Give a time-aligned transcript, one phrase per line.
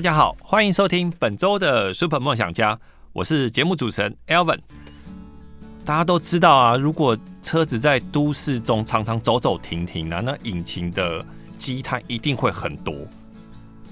[0.00, 2.80] 大家好，欢迎收听本周的 Super 梦想家，
[3.12, 4.58] 我是节目主持人 Alvin。
[5.84, 11.22] 大家都知道啊，如果车子在都市中常常走走停停啊，那引擎的
[11.58, 12.94] 积碳一定会很多。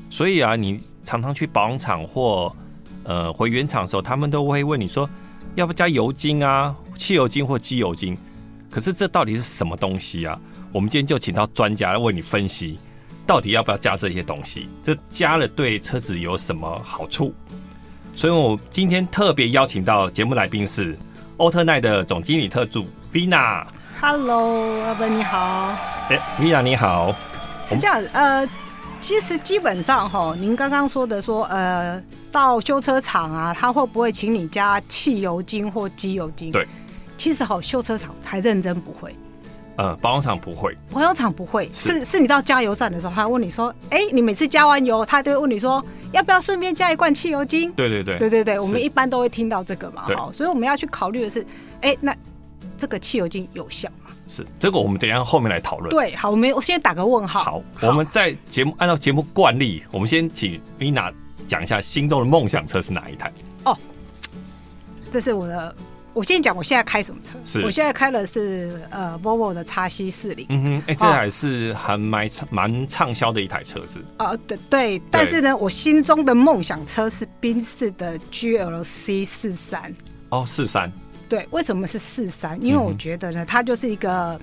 [0.08, 2.50] 所以啊，你常常去保养厂或
[3.04, 5.06] 呃回原厂的时候，他们都会问你说，
[5.56, 8.16] 要不加油精啊、汽油精或机油精？
[8.70, 10.40] 可是这到底是什么东西啊？
[10.72, 12.78] 我们今天就请到专家来为你分析。
[13.28, 14.70] 到底要不要加这些东西？
[14.82, 17.34] 这加了对车子有什么好处？
[18.16, 20.96] 所以我今天特别邀请到节目来宾是
[21.36, 23.66] 欧特奈的总经理特助 Vina。
[24.00, 25.76] Hello，阿文你好。
[26.08, 27.14] 哎，Vina 你好。
[27.66, 28.48] 是这样，呃，
[28.98, 36.50] 其实基本上哈，您刚刚说的说，呃，到修车厂啊，他会不会请你加汽油精或机油精？
[36.50, 36.66] 对，
[37.18, 39.14] 其实好，修车厂还认真不会。
[39.78, 47.70] 呃，保养厂不会，保养厂不会，是是你到加油站的时候，他问你说，哎、欸，你每次加完油，他都会问你说，要不要顺便加一罐汽油精？
[47.74, 51.42] 对对对，对对对，我们一般都会听到这个嘛，好，所以我们要去考虑的是，
[51.80, 52.12] 哎、欸，那
[52.76, 54.10] 这个汽油精有效吗？
[54.26, 55.90] 是，这个我们等一下后面来讨论。
[55.90, 57.44] 对，好，我们我先打个问号。
[57.44, 61.14] 好，好我们在节目按照节目惯例，我们先请 Vina
[61.46, 63.32] 讲一下心中的梦想车是哪一台？
[63.62, 63.78] 哦，
[65.12, 65.72] 这是我的。
[66.18, 67.38] 我先讲，我现在开什么车？
[67.44, 70.46] 是我现在开的是呃，Volvo 的 XC40。
[70.48, 74.00] 嗯哼，哎、欸，这台是还蛮蛮畅销的一台车子。
[74.16, 79.94] 啊、呃，对对，但是呢，我心中的梦想车是宾士的 GLC 四三。
[80.30, 80.92] 哦，四三。
[81.28, 82.60] 对，为什么是四三？
[82.60, 84.40] 因为我觉得呢，它就是一个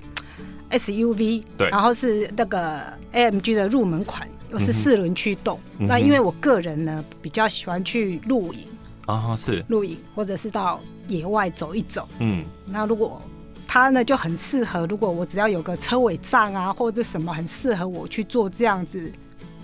[0.70, 2.80] SUV，对，然后是那个
[3.12, 5.86] AMG 的入门款，又是四轮驱动、嗯。
[5.86, 8.60] 那因为我个人呢，比较喜欢去露营。
[9.06, 12.06] 啊、哦，是露营，或者是到野外走一走。
[12.18, 13.22] 嗯，那如果
[13.66, 19.10] 它呢就很适合，如果我只要有个车尾帐啊，或者什么，很适合我去做这样子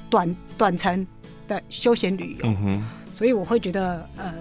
[0.09, 1.07] 短短程
[1.47, 2.47] 的休闲旅游。
[2.47, 2.83] 嗯哼，
[3.15, 4.35] 所以我会觉得，呃，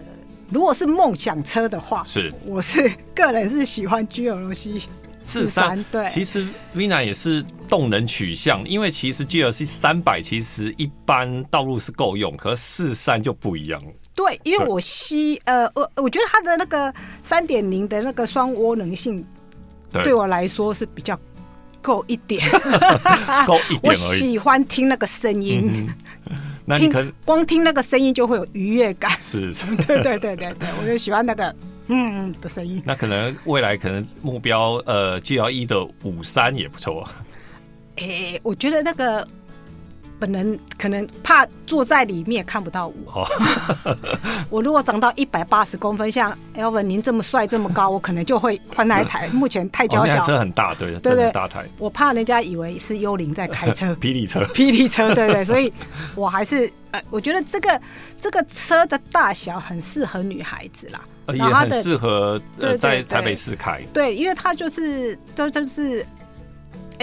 [0.49, 4.83] 如果是梦想车的话，是我是个人是喜欢 GLC
[5.23, 5.83] 四三。
[5.91, 13.91] 对，其实 Vina 也是动能取向，因为其实 GLC 三百其实一般道路是够用，可是四三就不一样了。
[14.13, 19.25] 对，因为我吸呃，我我觉得它的那个三点零的那个双涡能性，
[19.91, 21.17] 对我来说是比较
[21.81, 22.45] 够一点，
[23.47, 23.81] 够一点。
[23.83, 25.89] 我喜欢听那个声音，
[26.29, 29.11] 嗯、那你可光听那个声音就会有愉悦感。
[29.21, 31.55] 是是， 对对对对对，我就喜欢那个
[31.87, 32.83] 嗯的声音。
[32.85, 37.07] 那可能未来可能目标呃 GLE 的五三也不错。
[37.95, 39.25] 哎、欸，我觉得那个。
[40.21, 43.27] 本人可能怕坐在里面看不到我。
[44.51, 49.27] 我如果长到一百八十公分，像 Alven 您这么帅这么高，我可能就会换那一台。
[49.29, 50.21] 目前太娇小。
[50.21, 51.65] 哦、车很大，对对对，大台。
[51.79, 53.95] 我怕人家以为是幽灵在开车。
[53.99, 55.73] 霹雳车， 霹雳车，对对，所以
[56.13, 57.81] 我还是呃，我觉得这个
[58.15, 61.01] 这个车的大小很适合女孩子啦，
[61.33, 63.81] 也很适合呃在台北市开。
[63.91, 66.05] 对，因为它就是就就是。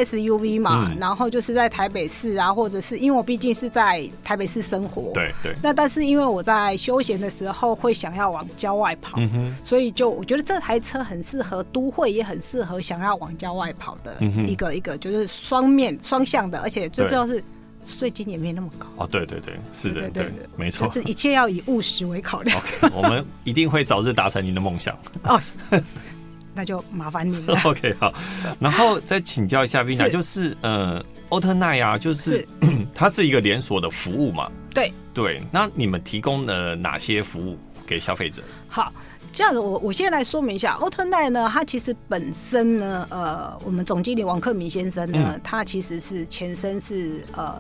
[0.05, 5.55] SUV 嘛、嗯，然后就是在台北市啊，或者是因为我毕竟是在台北市生活，对对。
[5.63, 14.17] 那但是因为我在休闲的时候会想要往郊外跑，嗯、所以就我觉得这台车很适合都会，也很适合想要往郊外跑的
[14.47, 17.43] 一个、嗯、一个，就是双面双向的，而且最重要是
[17.87, 18.87] 税金也没那么高。
[18.97, 22.61] 哦，对对对，是的，对，对，对，对，没错，就是一切要以务实为考量。
[22.61, 24.97] okay, 我们一定会早日达成您的梦想。
[25.25, 25.41] 哦。
[26.59, 27.57] 那就麻烦你了。
[27.63, 28.13] OK，好，
[28.59, 32.49] 然后再请教一下 Vina，就是呃，欧特奈啊，就是，是
[32.93, 34.51] 它是一个连锁的服务嘛？
[34.75, 35.41] 对对。
[35.53, 37.57] 那你们提供了哪些服务
[37.87, 38.43] 给消费者？
[38.69, 38.93] 好，
[39.33, 47.55] 这样子我我先来说明一下，欧特奈呢，它其实本身呢，呃，我们总经理王克明先生呢，嗯、他其实是前身是呃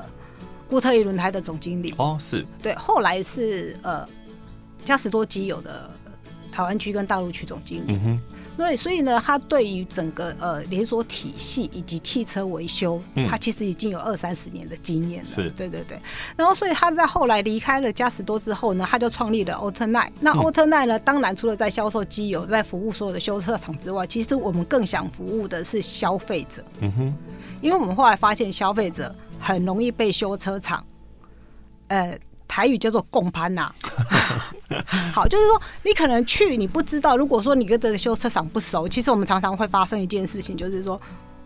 [0.68, 4.04] 固特异轮胎的总经理哦，是对，后来是呃
[4.84, 5.88] 嘉实多机油的
[6.50, 7.96] 台湾区跟大陆区总经理。
[8.04, 8.20] 嗯
[8.58, 13.00] 对，所以呢，他对于整个呃连锁体系以及汽车维修，
[13.30, 15.28] 他其实已经有二三十年的经验了。
[15.28, 15.96] 是，对对对。
[16.36, 20.12] 然后，所以他在后来离开了嘉实多之后呢，他就创立了欧特奈。
[20.18, 26.64] 那欧特奈呢，当然除了在销售机油，在服务所有的修车厂之外，其实我们更想服务的是消费者。
[26.80, 27.14] 嗯哼。
[27.62, 30.84] 因为我们后来发现，消费者很容易被修车厂，
[31.86, 32.18] 呃。
[32.48, 33.70] 台语叫做“共攀”呐，
[35.12, 37.16] 好，就是说你可能去，你不知道。
[37.16, 41.00] 如果说你跟这个修车厂不熟，其实我们常常会发生一件事情，就是说，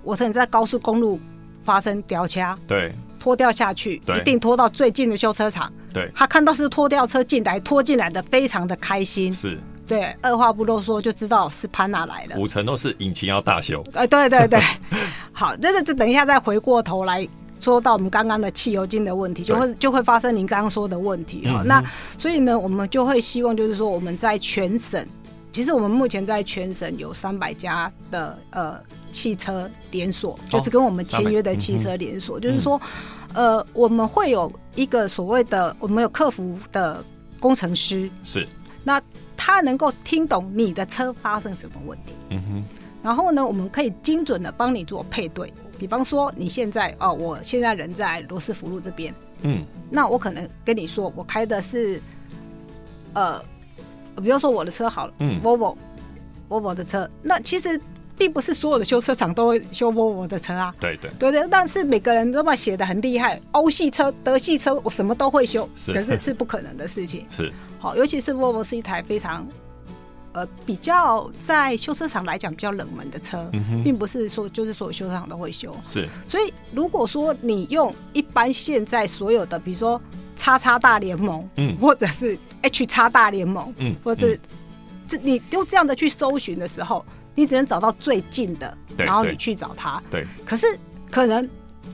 [0.05, 1.21] 我曾经在高速公路
[1.59, 9.61] 发生掉卡，对，拖掉下去，一定拖到最近的修车厂，对，他看到是拖吊车进来，拖进来的非常的开心，是。
[9.85, 14.59] 对，二话不多说就知道是潘娜来了，五成都是引擎要大修，哎，对对对，
[15.33, 17.29] 好，这个这等一下再回过头来。
[17.63, 21.63] 说到我们刚刚的汽油精的问题，就会就会发生您刚刚说的问题啊。
[21.65, 21.81] 那
[22.19, 25.07] 所以呢，我们就会希望就是说，我们在全省，
[25.53, 28.81] 其实我们目前在全省有三百家的呃
[29.13, 32.81] 汽车连锁，就是跟我们签约的汽车连锁，就是说，
[33.33, 37.05] 呃，我们会有一个所谓的，我们有客服的
[37.39, 38.45] 工程师，是，
[38.83, 39.01] 那
[39.37, 42.65] 他能够听懂你的车发生什么问题，嗯哼，
[43.05, 45.53] 然后呢，我们可以精准的帮你做配对。
[45.83, 49.13] 比方说，你现在哦，我现在人在罗斯福路这边，
[49.43, 52.01] 嗯，那我可能跟你说，我开的是，
[53.15, 53.43] 呃，
[54.23, 57.81] 比如说我的车好了，嗯，Volvo，Volvo 的车，那其实
[58.17, 61.11] 并不是所有的修车厂都会修 Volvo 的车啊，对对。
[61.19, 69.45] 对对，但是每个人都把写的很厉害，欧系车、德系车，我什么都会修，是，可是是不可能的事情， 是，好，尤其是 Volvo 是一台非常。
[70.33, 75.77] 呃，比较在修车厂来讲比较冷门的车，嗯，并不是说就是所有修车厂都会修。
[75.83, 80.01] 是，所以如果说你用一般现在所有的，比如说
[80.35, 84.41] 叉叉大联盟，嗯，或者是 H 叉大联盟，嗯，或者是
[85.07, 90.03] 这你就这样的去搜寻的时候，你只能找到最近的，然后你去找它。
[90.11, 90.27] 对。
[90.47, 90.67] 可是
[91.11, 91.47] 可能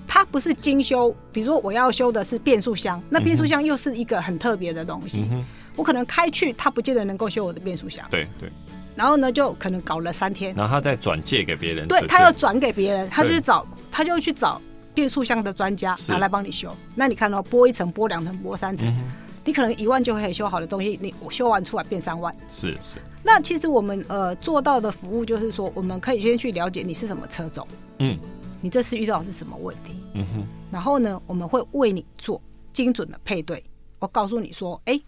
[0.07, 5.27] 它不是精修，比如说我要修的是变速箱，那变速箱又是一个很特别的东西。
[5.29, 5.45] 嗯
[5.79, 8.05] 我可能开去，他不见得能够修我的变速箱。
[8.11, 8.51] 对对。
[8.97, 10.53] 然后呢，就可能搞了三天。
[10.57, 11.87] 然后他再转借给别人。
[11.87, 14.61] 对，他要转给别人，他就去找，他就去找
[14.93, 16.75] 变速箱的专家拿来帮你修。
[16.97, 19.13] 那你看到、哦、剥一层、剥两层、剥三层、嗯，
[19.45, 22.35] 你可能一万就可以修好的东西，你我修完出来变三万。
[22.51, 22.99] 是是。
[23.23, 27.65] 那其实我们呃做到的服务就是说，我们可以先去了解你是什么车种，
[28.01, 28.19] 嗯，
[28.61, 30.45] 你这次遇到的是什么问题，嗯哼。
[30.73, 32.43] 然后呢，我们会为你做
[32.73, 33.63] 精准的配对。
[34.01, 35.01] 我告诉你说，哎。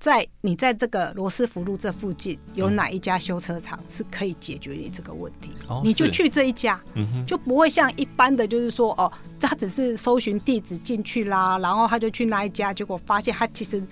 [0.00, 5.50] 在你在这个罗斯福路这附近有哪一家修车厂是可以解决你这个问题？
[5.68, 6.80] 嗯、你就去这一家，
[7.26, 13.82] 就不会像一般的就是说哦，他只是搜寻地址进去啦，然后他就去那一家，结果发现他其实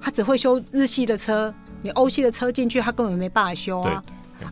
[0.00, 4.02] 他只会修日系的车，你欧系的车进去他根本没办法修啊。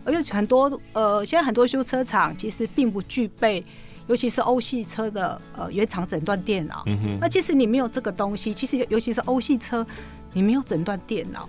[0.04, 3.64] 而且很多呃，现在很多修车厂其实并不具备。
[4.06, 9.86] 尤其是欧系车的呃原厂诊断电脑，嗯，那其实你没有这个东西，其实尤其是欧系车，
[10.34, 11.48] 你没有诊断电脑，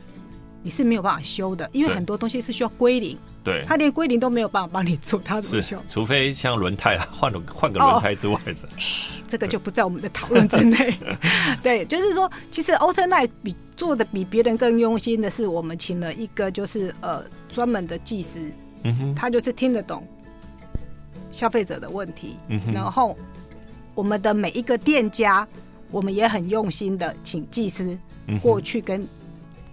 [0.64, 5.78] 你是没有办法修的，因为很多东西是需要归零，对，他连归零都没有办法帮你做，他怎么修？
[5.90, 8.54] 除非像轮胎啊，换了换个轮胎之外，哦，
[9.28, 10.98] 这个就不在我们的讨论之内。
[11.62, 18.40] 对， 就是说，其实欧特奈比做的比别人更用心的是，我们请了一个就是呃专门的技师，
[18.84, 20.08] 嗯哼，他就是听得懂。
[21.32, 23.18] 消费者的问题，嗯，然后
[23.94, 25.46] 我们的每一个店家，
[25.92, 27.98] 我们也很用心的请技师
[28.42, 29.08] 过去跟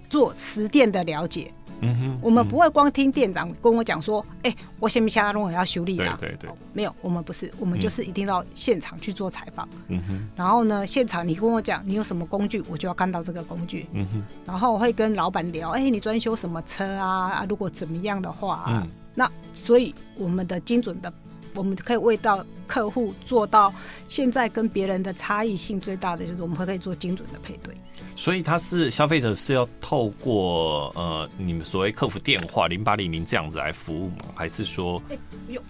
[0.09, 1.53] 做实店的了解。
[1.85, 6.17] 嗯哼，我们不会光听店长跟我讲说，哎、我下面下弄我要修理的。
[6.21, 9.69] 对对对，没有，我们不是，我们就是一定到现场去做采访。
[9.89, 13.89] 嗯哼，然后呢，现场你跟我讲你有什么工具，我就要看到这个工具。
[13.95, 17.31] 嗯哼，然后我会跟老板聊，哎、欸，你专修什么车啊？
[17.31, 21.13] 啊，如果怎么样的话、啊，嗯，那所以我们的精准的。
[21.55, 23.73] 我们可以为到客户做到
[24.09, 27.75] 现在跟别人的差异性最大的，就是我们会可以做精准的配对。
[28.17, 34.27] 所以他是消费者是要透过呃你们所谓客服电话零八零零这样子来服务吗？
[34.35, 35.01] 还是说？
[35.09, 35.63] 欸，不用。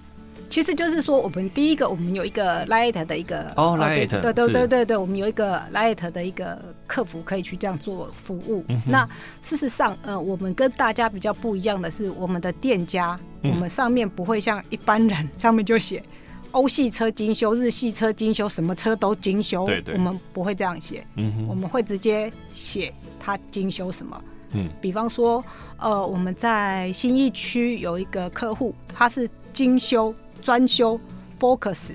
[0.52, 8.62] 其实就是说，我们第一个，我们有一个 Light 的一个哦，Light 对对对对对，我们有一个 Light 的一个客服可以去这样做服务。
[8.68, 9.08] 嗯、那
[9.40, 16.02] 事实上，呃，我们跟大家比较不一样的是，我们的店家，嗯、我们上面不会像一般人上面就写
[16.50, 19.64] 欧系车精修、日系车精修，什么车都精修。
[19.64, 21.02] 对对，我们不会这样写。
[21.16, 24.22] 嗯，我们会直接写他精修什么。
[24.50, 25.42] 嗯，比方说，
[25.78, 30.14] 呃，我们在新义区有一个客户，他是精修。
[30.42, 31.00] 专修
[31.40, 31.92] Focus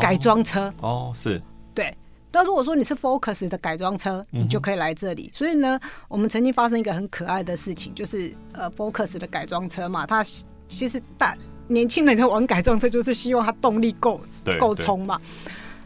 [0.00, 1.42] 改装车哦，哦，是
[1.74, 1.92] 对。
[2.32, 5.34] 那如果说你是 Focus 的改装车，你就可以来这里，嗯。
[5.34, 10.22] 所以呢，我们曾经发生一个很可爱的事情，就是呃 Focus 的改装车嘛，它
[10.68, 14.20] 其实大年轻人在玩改装车就是希望它动力够
[14.60, 15.20] 够充嘛。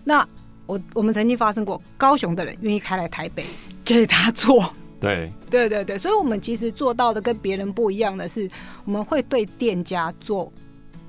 [0.04, 0.26] 那
[0.66, 3.44] 我我们曾经发生过，高雄的人愿意开来台北
[3.82, 4.70] 给他做。
[5.00, 8.48] 对对对对，所以我们其实做到的跟别人不一样的是，
[8.84, 10.50] 我们会对店家做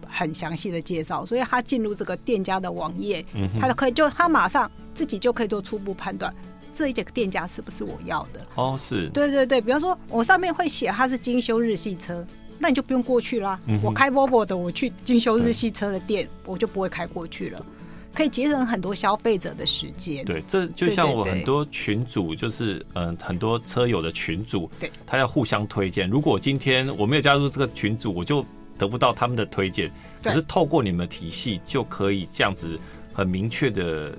[0.09, 6.33] 很详细的介绍，所以他进入这个店家的网页，嗯、他就可以就他马上自己就可以做初步判断，
[6.73, 8.45] 这一家店家是不是我要的。
[8.55, 12.25] 哦，是对对对，比方说我上面会写它是精修日系车，
[12.59, 13.59] 那你就不用过去啦。
[13.67, 17.65] 嗯、我开 Volvo 的，我去精修日系车的店，我就不会开过去了。
[18.13, 20.23] 可以节省很多消费者的时间。
[20.23, 26.09] 对，这就像我很多群主，就是嗯，很多车友的群主，对，他要互相推荐。
[26.09, 28.45] 如果今天我没有加入这个群组，我就
[28.77, 29.91] 得不到他们的推荐。
[30.23, 32.79] 可是透过你们的体系，就可以这样子
[33.13, 34.17] 很明确的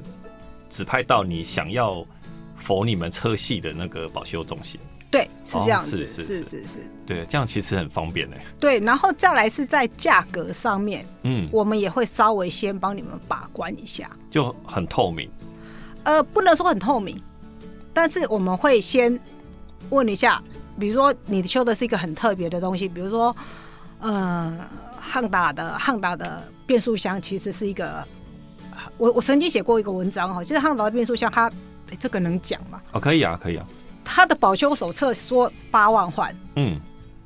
[0.68, 2.06] 指派到你想要
[2.56, 4.80] 否你们车系的那个保修中心。
[5.08, 8.36] 对，是这样子，是是是是，对，这样其实很方便呢。
[8.58, 15.30] 对，然后再来是在价格上面，嗯，我们也会稍微先帮你们把关一下，就很透明。
[16.02, 17.20] 呃，不能说很透明，
[17.94, 19.18] 但是我们会先
[19.90, 20.42] 问一下，
[20.78, 23.34] 比如说你修的是一个很特别的东西，比如说，
[24.06, 24.56] 呃，
[25.00, 28.06] 汉达的汉达的变速箱其实是一个，
[28.98, 31.50] 我我曾经写过一个文章哈，其实汉达的变速箱它，
[31.90, 32.80] 哎，这个能讲吗？
[32.92, 33.66] 哦，可以啊，可以啊。
[34.04, 36.80] 它的保修手册说八万换，嗯，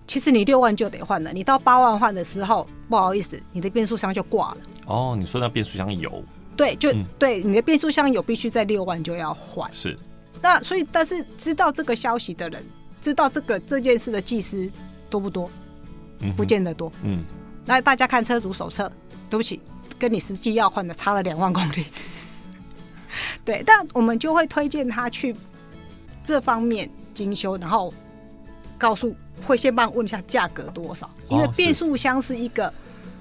[0.06, 1.34] 其实你六万就得换了。
[1.34, 4.56] 你到八万换的时候，不好意思，你的变速箱就挂了。
[4.86, 6.24] 哦，你说那变速箱油？
[6.56, 9.70] 对，就、嗯、对，你的变速箱油必须在六万就要换。
[9.70, 9.98] 是，
[10.40, 12.64] 那所以，但是知道这个消息的人，
[13.02, 14.70] 知道这个这件事的技师
[15.10, 15.50] 多不多？
[16.20, 16.92] 嗯，不见得多。
[17.02, 17.24] 嗯，
[17.64, 18.90] 那大家看车主手册，
[19.28, 19.60] 对不起，
[19.98, 21.86] 跟你实际要换的差了两万公里。
[23.44, 25.34] 对，但我们就会推荐他去。
[26.22, 27.92] 这方面精修，然后
[28.76, 29.12] 告诉
[29.42, 32.72] 会先帮问一下价格多少，因为变速箱是一个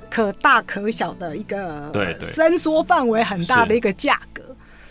[0.10, 4.44] 可大可小的一个，对对，伸缩范围很大的一个价格，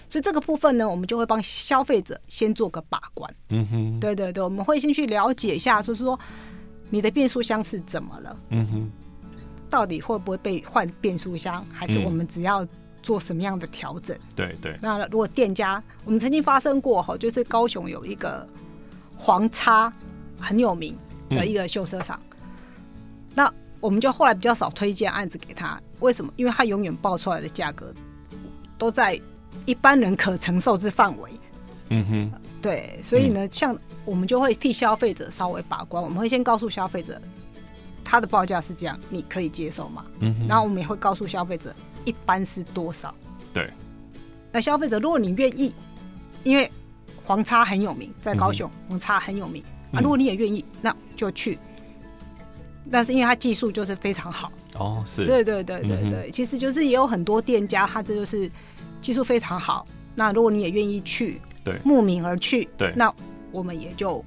[0.09, 3.33] 所以这个部分呢，我们就会帮消费者先做个把关。
[3.51, 6.19] 嗯哼，对对对，我们会先去了解一下，就是说
[6.91, 8.37] 你的变速箱是怎么了？
[8.51, 8.91] 嗯哼，
[9.69, 12.67] 到底会不会被换变速箱，还是我们只要。
[13.01, 14.19] 做什么样的调整？
[14.35, 14.77] 对对。
[14.83, 18.47] 那如果店家，我们曾经发生过哈，就是高雄有一个
[19.17, 19.91] 黄叉
[20.39, 20.99] 很有名
[21.31, 22.37] 的一个修车厂，嗯，
[23.37, 25.81] 那我们就后来比较少推荐案子给他。
[26.01, 26.31] 为什么？
[26.37, 27.95] 因为他永远报出来的价格
[28.77, 29.19] 都在
[29.65, 31.31] 一般人可承受之范围。
[31.91, 32.33] 嗯哼。
[32.61, 33.79] 对，所以呢，嗯，像
[34.09, 37.21] 我们就会替消费者稍微把关，我们会先告诉消费者
[38.03, 40.05] 他的报价是这样，你可以接受吗？
[40.21, 40.35] 嗯。
[40.49, 41.75] 然后我们也会告诉消费者。
[42.05, 43.15] 一般是多少？
[43.53, 43.71] 对，
[44.51, 45.75] 那消费者，如果你愿意，
[46.43, 46.71] 因为
[47.23, 49.63] 黄叉很有名，在高雄，黄叉很有名、
[49.93, 50.01] 嗯、啊。
[50.01, 51.59] 如果你也愿意，那就去。
[52.91, 58.51] 但是因为他技术就是非常好哦，是对对对对对、嗯，其实就是也有很多店家，他这就是
[59.03, 59.87] 技术非常好。
[60.15, 63.13] 那如果你也愿意去，对，慕名而去，对，那
[63.51, 64.25] 我们也就，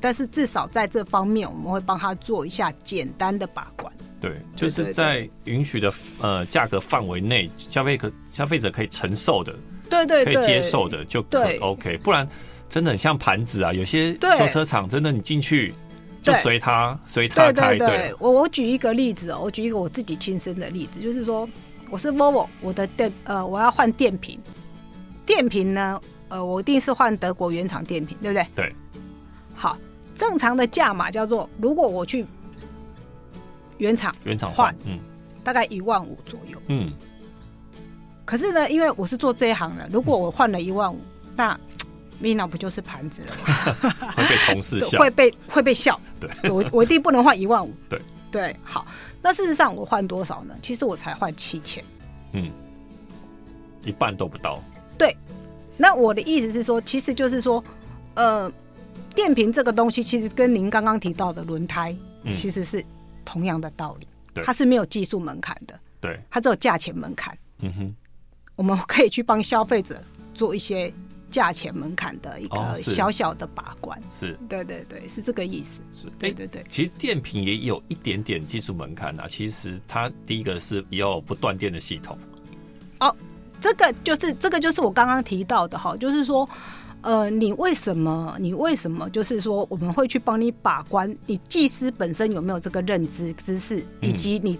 [0.00, 3.92] 但是至少在这方面，我们会帮他做一下简单的把关。
[4.20, 9.54] 对，就是在允许的呃价格范围内，消费可消费者可以承受的，
[9.90, 12.26] 对对，可以接受的就可以 OK，不然
[12.68, 13.70] 真的很像盘子啊。
[13.70, 15.74] 有些修车厂真的你进去
[16.22, 17.76] 就随他随他开。
[17.76, 21.46] 对，对，对，对我我举一个例子哦，我举一个我自己亲身的例子，就是说
[21.90, 24.40] 我是 Volvo，我的电呃我要换电瓶，
[25.26, 28.46] 电瓶呢呃我一定是换德国原厂电瓶，对不对？
[28.54, 28.72] 对。
[29.54, 29.78] 好，
[30.14, 32.26] 正常的价码叫做如果我去。
[33.78, 35.00] 原厂原厂换，嗯，
[35.42, 36.92] 大概一万五左右，嗯。
[38.24, 41.00] 可是呢，因为我是做这一行的，如果我换了一万五，
[41.34, 41.58] 那
[42.22, 43.92] Mina 不就是盘子了吗？
[44.16, 46.00] 会被同事笑， 会被会被笑。
[46.20, 47.74] 对，我我一定不能换一万五。
[47.90, 48.00] 对
[48.30, 48.86] 对，好。
[49.20, 50.54] 那事实上我换多少呢？
[50.62, 51.84] 其实我才换七千，
[52.32, 52.48] 嗯，
[53.82, 54.62] 一半都不到。
[54.96, 55.16] 对，
[55.76, 57.62] 那我的意思是说，其实就是说，
[58.14, 58.50] 呃，
[59.14, 61.96] 电瓶这个东西，其实跟您刚刚提到的轮胎，
[62.30, 62.84] 其实是。
[63.26, 64.06] 同样的道理，
[64.44, 67.36] 它是没有技术门槛的，对，它只有价钱门槛。
[67.60, 67.94] 嗯哼，
[68.54, 69.98] 我们可以去帮消费者
[70.34, 70.92] 做一些
[71.30, 73.98] 价钱门槛的一个小小的把关。
[74.10, 75.80] 是，是对对对，是这个意思。
[75.90, 76.62] 是，对对对。
[76.68, 79.26] 其实电瓶也有一点点技术门槛啊。
[79.26, 82.18] 其实它第一个是要不断电的系统。
[83.00, 83.16] 哦，
[83.64, 86.46] 这个就是这个就是我刚刚提到的哈，就是说。
[87.06, 88.34] 呃，你为什么？
[88.40, 89.10] 你为什么？
[89.10, 94.58] 就是说，我们会去帮你把关，你技师本身有没有这个认知知识，以及你，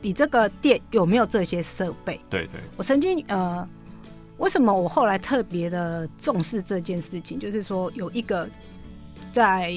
[0.00, 2.18] 你这个店有没有这些设备？
[2.30, 2.62] 对对。
[2.78, 3.68] 我曾经呃，
[4.38, 7.38] 为什么我后来特别的重视这件事情？
[7.38, 8.48] 就是说，有一个
[9.30, 9.70] 在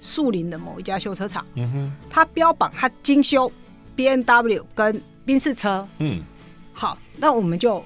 [0.00, 3.52] 树林的某一家修车厂，嗯哼，他标榜他精修
[3.94, 6.22] BMW 跟宾士车，嗯，
[6.74, 7.78] 好，那我们就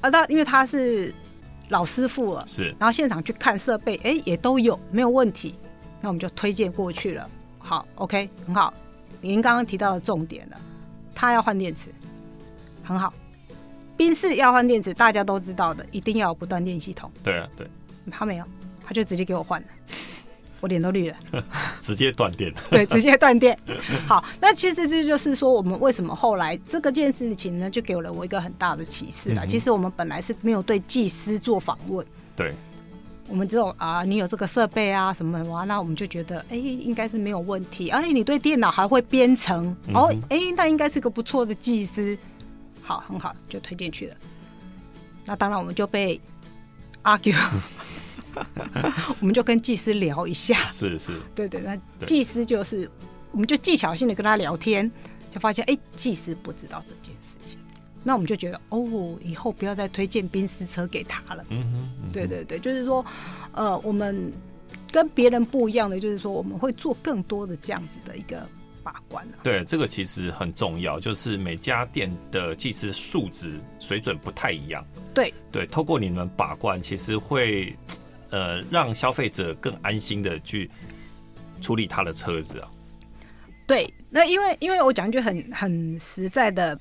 [0.00, 1.12] 啊，那因为他是
[1.68, 5.54] 老师傅了，是，然后现场去看设备，哎，也都有没有问题，
[6.00, 7.28] 那我们就推荐过去了。
[7.58, 8.72] 好，OK，很好。
[9.20, 10.56] 您刚刚提到的重点了，
[11.14, 11.90] 他要换电池，
[12.84, 13.12] 很好。
[13.96, 17.10] 宾士要换电池，大家都知道的，一定要有不断电系统。
[17.24, 17.68] 对啊，对。
[18.08, 18.44] 他没有，
[18.84, 19.66] 他就直接给我换了，
[20.60, 21.16] 我脸都绿了，
[21.80, 22.52] 直接断电。
[22.70, 23.58] 对，直接断电。
[24.06, 29.44] 好，那其实这就是说，我们为什么后来这个件事情呢，就给了我一个很大的启示了。
[29.44, 32.06] 嗯、其实我们本来是没有对技师做访问。
[32.34, 32.54] 对。
[33.28, 37.90] 我们只有啊，你有这个设备啊，什么什么，那我们就觉得，哎，应该是没有问题。
[37.90, 42.16] 而且你对电脑还会编程，嗯、哦，哎，那应该是个不错的技师。
[42.82, 44.16] 好，很好，就推荐去了。
[45.24, 46.20] 那当然，我们就被
[47.02, 47.34] argue，
[49.20, 50.68] 我们就跟技师聊一下。
[50.68, 51.76] 是是，对对，那
[52.06, 52.88] 技师就是，
[53.32, 54.90] 我们就技巧性的跟他聊天，
[55.30, 57.58] 就发现，哎，技师不知道这件事情。
[58.02, 61.44] 那我们就觉得，哦，以后不要再推荐宾士车给他了。
[61.48, 63.04] 嗯哼，嗯哼，对对对，就是说，
[63.52, 64.32] 呃，我们
[64.92, 68.46] 跟别人不一样的，就是说，我们会做更多的这样子的一个
[68.84, 69.42] 把关啊。
[69.42, 74.86] 对，这个其实很重要，就是每家店的技师素质水准不太一样。
[75.12, 77.76] 对对，透过你们把关，其实会
[78.30, 80.70] 呃让消费者更安心的去
[81.60, 82.68] 处理他的车子啊。
[83.66, 86.78] 对，那因为因为我讲一句很很实在的。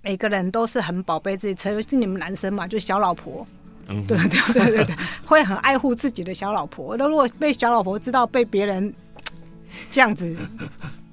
[0.00, 3.44] 每个人都是很宝贝自己车，尤其是你们男生嘛，就是小老婆，
[3.88, 6.96] 嗯、对对对对对，会很爱护自己的小老婆。
[6.96, 8.94] 那如果被小老婆知道被别人
[9.90, 10.36] 这样子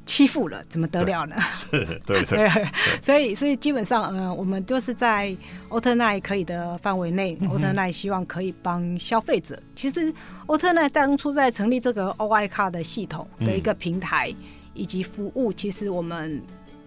[0.06, 1.36] 欺负了，怎么得了呢？
[1.50, 1.70] 是，
[2.06, 2.68] 对对，对，
[3.02, 5.36] 所以所以基本上，嗯、呃，我们就是在
[5.70, 9.62] 欧特奈可以的范围内，欧特奈希望可以帮消费者。
[9.76, 10.14] 其实
[10.46, 14.34] 欧特奈当初在成立这个 OI Car 的系统的一个平台
[14.74, 16.42] 以及服务，其实我们。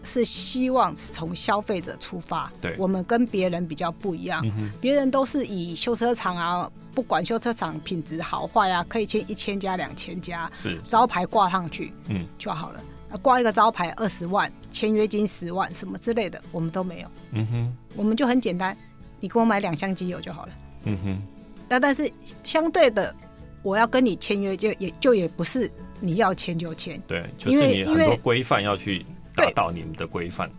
[0.04, 4.40] 是希望从消费者出发，对，我们跟别人比较不一样。
[4.80, 12.80] 别、嗯、人都是以修车厂啊，不管修车厂品质好坏啊，可以签一千家、两千家，是招牌挂上去，嗯，就好了。
[13.23, 17.08] 挂一个招牌二十万，签约金十万，什么之类的，我们都没有。
[17.32, 18.76] 嗯哼，我们就很简单，
[19.21, 20.52] 你给我买两箱机油就好了。
[20.84, 21.23] 嗯哼，
[21.68, 22.10] 那但是
[22.42, 23.14] 相对的，
[23.62, 29.04] 我要跟你签约，就也就也不是你要签就签，对，就是你很多规范要去。
[29.38, 30.50] 达到你们的规范，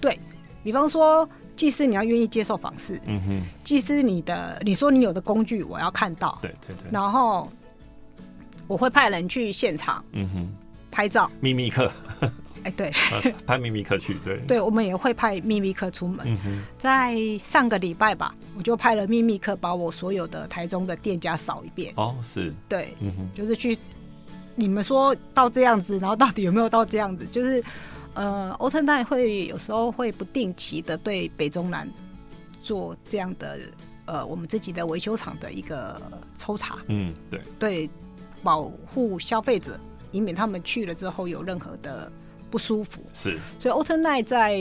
[0.00, 0.18] 对，
[0.64, 7.48] 比方说，技师你要愿意接受访视，嗯哼，技师你的你说你有的工具我要看到，对对对，然后
[8.66, 10.52] 我会派人去现场，嗯哼，
[10.90, 11.90] 拍照，秘密客，
[12.64, 12.90] 哎对，
[13.46, 22.52] 派秘密客去，对，对，我们也会派秘密客出门，嗯哼，在上个礼拜吧，我就派了秘密客把我所有的台中的店家扫一遍，哦，是。
[22.68, 23.78] 对，嗯哼，就是去。
[24.56, 27.24] 你们说到这样子，然后到底有没有到这样子？
[27.30, 27.64] 就是，
[28.12, 31.88] 呃，欧特奈会有时候会不定期的对北中南
[32.60, 33.58] 做这样的，
[34.04, 35.98] 呃，我们自己的维修厂的一个
[36.36, 36.76] 抽查。
[36.88, 37.90] 嗯，对，对，
[38.42, 39.80] 保护消费者，
[40.12, 42.10] 以免他们去了之后有任何的
[42.50, 43.00] 不舒服。
[43.12, 44.58] 是，所以欧特奈在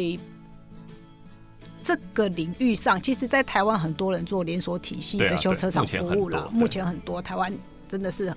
[1.84, 7.54] 这个领域上，其实，在台湾很多人做连锁体系的修车厂服务了，目前很多，台湾
[7.88, 8.34] 真的是。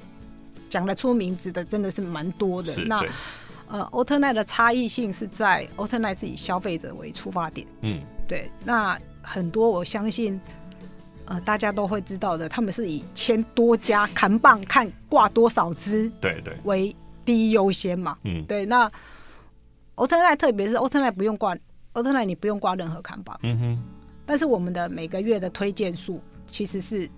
[0.69, 2.75] 讲得出名字的真的是蛮多的。
[2.87, 3.05] 那
[3.69, 7.67] 呃，欧特奈的差异性是在欧特奈是以消费者为出发点。
[7.83, 8.51] 嗯，对。
[8.65, 10.41] 那很多我相信，
[11.27, 18.17] 呃，大家都会知道的，他们是以签多家扛棒看挂多少支，对对，为第一优先嘛。
[18.25, 18.65] 嗯，对。
[18.67, 18.91] 那
[19.95, 21.57] 欧特别是欧特奈不用挂，
[21.93, 23.39] 欧特奈你不用挂任何看榜。
[23.43, 23.85] 嗯哼。
[24.25, 27.09] 但是我们的每个月的推荐数其实是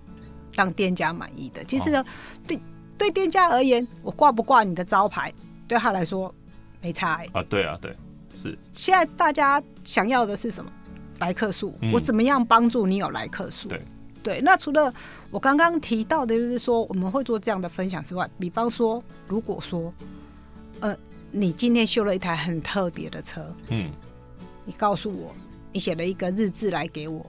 [0.53, 1.63] 让店家满意的。
[1.63, 2.05] 其实呢，哦、
[2.47, 2.59] 对。
[2.97, 5.33] 对店家而言，我挂不挂你的招牌，
[5.67, 6.33] 对他来说
[6.81, 7.43] 没差、欸、啊。
[7.49, 7.93] 对啊，对，
[8.31, 8.57] 是。
[8.71, 10.71] 现在大家想要的是什么？
[11.19, 11.77] 来客数。
[11.81, 13.67] 嗯、我怎么样帮助你有来客数？
[13.67, 13.83] 对
[14.25, 14.41] 对。
[14.41, 14.91] 那除了
[15.29, 19.93] 我刚刚提到的，就是说我们会做这样的分享之外，比方说，如果说，
[20.79, 20.97] 呃，
[21.31, 23.91] 你今天修了一台很特别的车，嗯，
[24.65, 25.33] 你告诉我，
[25.71, 27.25] 你写了一个日志来给我。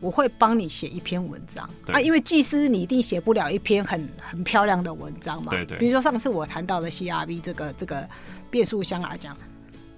[0.00, 5.52] 我会帮你写一篇文章啊，因为技师你一定写不了一篇很很漂亮的文章嘛。
[5.52, 5.78] 对对。
[5.78, 8.08] 比如说上次我谈到的 CRV 这个这个
[8.50, 9.36] 变速箱来讲，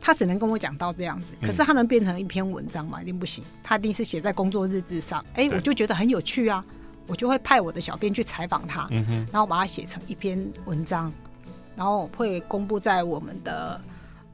[0.05, 3.01] 他只能跟我讲到这样子，可是他能变成一篇文章吗？
[3.01, 5.25] 一定不行，他一定是写在工作日志上。
[5.33, 6.63] 哎，我就觉得很有趣啊，
[7.07, 8.87] 我就会派我的小编去采访他，
[9.33, 11.11] 然后把它写成一篇文章，
[11.75, 13.81] 然后会公布在我们的。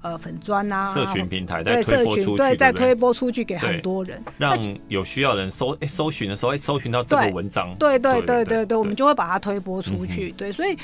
[0.03, 4.57] 呃，粉砖啊，社群平台在推播出去，对，在推播出去给很多人，让
[4.89, 10.33] 有需要的人搜，哎，搜寻的时候，哎，搜寻到这个文章，对，对，对，对，对，对，我们就会把它推播出去。
[10.39, 10.75] 对，所以，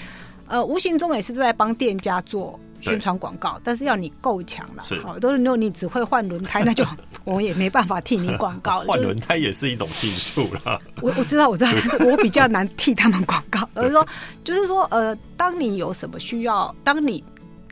[0.48, 4.82] 呃，无形中也是在帮店家做宣传广告，但是要你够强了。
[4.82, 6.84] 是，都是如果你只会换轮胎，那就
[7.24, 8.80] 我也没办法替你广告。
[8.88, 10.80] 换轮胎也是一种技术了。
[11.02, 13.68] 我我知道，我知道，但是我比较难替他们广告。
[13.74, 14.06] 而是说，
[14.44, 17.22] 就是说，呃，当你有什么需要，当你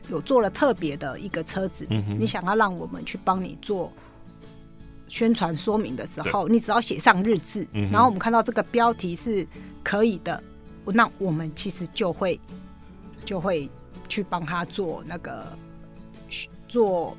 [0.09, 3.91] 有做了特别的一个车子，嗯、你想要让我们去帮你做
[5.07, 9.47] 宣传说明的时候，你只要写上日志，嗯，然后我们看到这个标题是
[9.83, 10.43] 可以的，
[10.85, 12.39] 那我们其实就会
[13.23, 13.69] 就会
[14.07, 15.45] 去帮他做那个
[16.67, 17.15] 做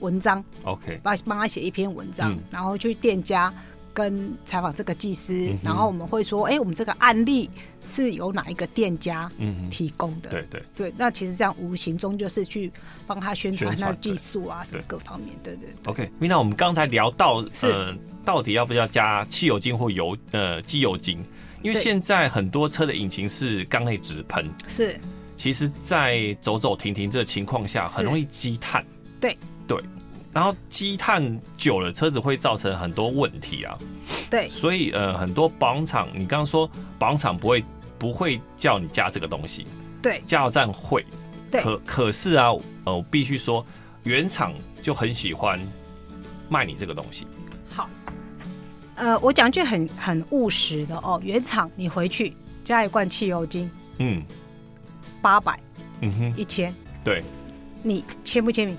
[0.00, 3.52] 文章，OK，帮帮他写一篇文章，嗯，然后去店家。
[3.96, 7.48] 跟采访这个技师、嗯，然后我们会说，哎、欸，我们这个案例
[7.84, 9.30] 是由哪一个店家
[9.70, 10.30] 提供的？
[10.30, 10.62] 嗯、对对。
[10.74, 12.72] 对，那其实这样无形中就是去
[13.06, 21.24] 帮他宣传那技术啊，什么各方面，对对，对，OK，Mina，我们刚才聊到，呃，到底要不要加汽油精或油呃机油精？
[21.62, 24.98] 因为现在很多车的引擎是缸内直喷，是，
[25.36, 28.84] 其实，在走走停停这个情况下，很容易积碳。
[29.20, 29.78] 对对。
[30.32, 33.78] 然后积碳久了，车子会造成很多问题啊。
[34.28, 36.68] 对，所以呃，很多保养厂，你刚刚说
[36.98, 37.64] 保养厂不会
[37.98, 39.64] 不会叫你加这个东西。
[40.02, 41.06] 对，加油站会。
[41.50, 41.62] 对。
[41.62, 42.48] 可可是啊，
[42.84, 43.64] 呃，我必须说，
[44.02, 45.60] 原厂就很喜欢
[46.48, 47.26] 卖你这个东西。
[47.70, 47.88] 好，
[48.96, 54.20] 呃，我讲句很很务实的哦，原厂你回去加一罐汽油精，嗯，
[55.24, 55.58] 八百，
[56.02, 57.24] 嗯哼，一千，对，
[57.82, 58.76] 你签不签名？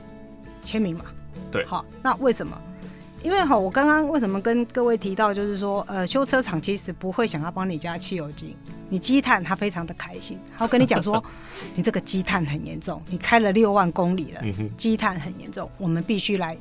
[0.63, 1.05] 签名嘛。
[1.51, 2.55] 对，好，那为什么？
[3.23, 8.55] 因为哈，我刚刚为什么跟各位提到，就是说，呃，修车厂其实不会想要帮你加汽油精，
[8.89, 11.23] 你积碳他非常的开心，他会跟你讲说，
[11.73, 14.41] 你这个积碳很严重，你开了六万公里了，
[14.77, 16.55] 积碳很严重，我们必须来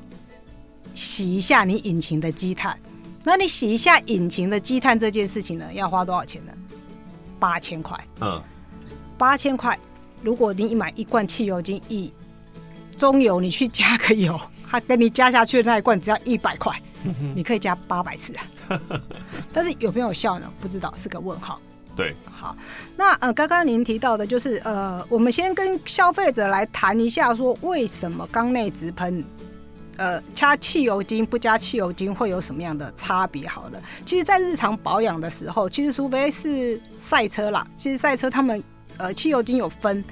[0.95, 2.79] 洗一下你引擎的积碳。
[3.23, 6.53] 那你洗一下引擎的积碳这件事情呢，要花多少钱呢？
[7.39, 8.03] 八千块。
[8.23, 8.43] 嗯，
[9.17, 9.79] 八千块，
[10.23, 12.13] 如果你买一罐汽油精，一
[12.97, 14.41] 中油你去加个油。
[14.67, 16.77] 他给你加下去的那一罐只要一百块，
[17.35, 18.81] 你可以加八百次啊。
[19.53, 20.51] 但是有没有效呢？
[20.61, 21.61] 不知道，是个问号。
[21.95, 22.57] 对，好，
[22.97, 29.25] 那呃，刚刚您提到的就是呃，我们先跟消费者来谈一下，说为什么缸内直喷，
[29.97, 33.47] 呃，加汽油精不加汽油精会有什么样的差别？
[33.47, 38.61] 好了，其实，在日常保养的时候，其实除非是赛车啦，其实赛车他们
[38.99, 40.03] 呃汽油精有分，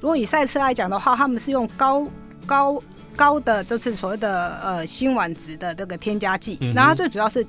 [0.00, 2.06] 如果以赛车来讲的话，他们是用高
[2.46, 2.82] 高。
[3.16, 7.44] 高的就是所谓的呃辛烷值的这个添加剂，嗯，然后最主要是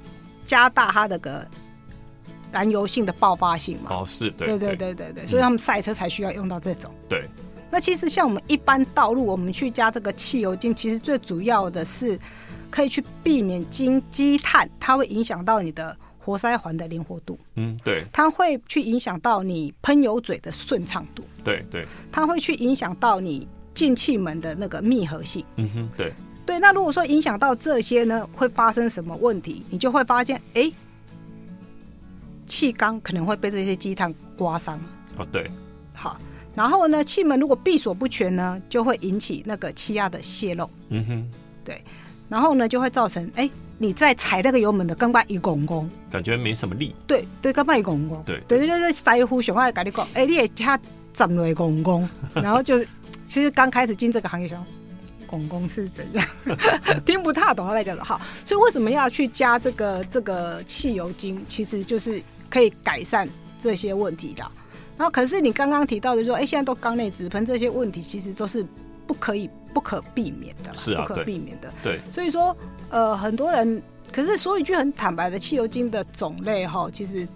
[0.48, 1.46] 加大它的个
[2.52, 3.92] 燃油性的爆发性嘛。
[3.92, 6.92] 哦，是对，对对对对对，所以他们赛车才需要用到这种。
[7.08, 7.30] 对。
[7.70, 12.20] 那其实像我们一般道路，我们去加这个汽油精，其实最主要的是
[12.72, 15.96] 可以去避免经积碳，它会影响到你的
[16.30, 17.38] 活塞环的灵活度。
[17.56, 18.04] 嗯，对。
[18.14, 21.24] 它会去影响到你喷油嘴的顺畅度。
[21.44, 21.88] 对对。
[22.12, 23.48] 它会去影响到你。
[23.72, 26.12] 进气门的那个密合性，嗯哼，对
[26.46, 26.60] 对。
[26.60, 29.64] 那如果说影响到这些呢，会发生什么问题？
[29.70, 30.74] 你就会发现，哎、欸，
[32.46, 34.78] 气缸可能会被这些积碳刮伤。
[35.16, 35.50] 哦，对。
[35.94, 36.20] 好，
[36.56, 40.70] 然后呢，气门如果闭锁不全呢，就会引起那个气压的泄漏。
[40.90, 41.30] 嗯哼，
[41.64, 41.82] 对。
[42.30, 46.96] 然后呢，就会造成，哎、欸，你在踩那个油门的刚刚一拱拱，感觉没什么力。
[47.06, 48.24] 对对，刚刚一拱拱。
[48.26, 50.80] 对对对对，师傅想爱跟你讲，哎、欸，你也加
[51.12, 52.82] 怎么一拱拱， 然后就。
[53.26, 54.64] 其实刚开始进这个行业时候，
[55.28, 56.28] 拱拱是怎样？
[57.06, 58.04] 听不太懂他在讲的。
[58.04, 61.40] 好，所以为什么要去加这个这个汽油精？
[61.48, 63.30] 其实就是可以改善
[63.62, 64.44] 这些问题的。
[64.98, 68.66] 然后，可是你刚刚提到的说，哎，现在都缸内直喷，这些问题其实都是
[69.06, 71.72] 不可以、不可避免的，是啊，不可避免的。
[71.84, 72.56] 对，所以说，
[72.90, 77.28] 呃，很多人，可是说一句很坦白的，汽油精的种类哈，其实。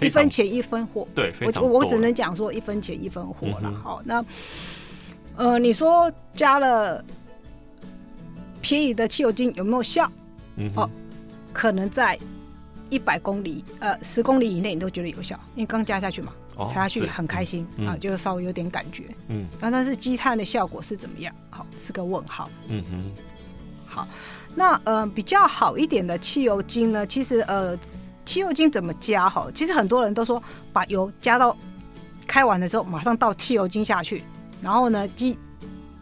[0.00, 3.72] 一分钱一分货，对，我我只能讲说一分钱一分货了。
[3.84, 7.04] 好、嗯，那呃，你说加了
[8.60, 10.10] 便宜的汽油精有没有效？
[10.56, 10.90] 嗯，哦，
[11.52, 12.18] 可能在
[12.90, 19.04] 一百公里呃十公里以内你都觉得有效，因为刚加下去嘛，踩、哦、下去很开心、嗯、啊，就是稍微有点感觉。
[19.28, 21.34] 嗯，那但是积碳的效果是怎么样？
[21.50, 22.48] 好，是个问号。
[22.68, 23.10] 嗯哼，
[23.86, 24.08] 好，
[24.54, 27.78] 那呃比较好一点的汽油精呢，其实呃。
[28.24, 29.28] 汽油精怎么加？
[29.28, 30.40] 哈，其实很多人都说
[30.72, 31.56] 把油加到
[32.24, 34.22] 开完的时候，马上倒汽油精下去，
[34.62, 35.36] 然后呢，机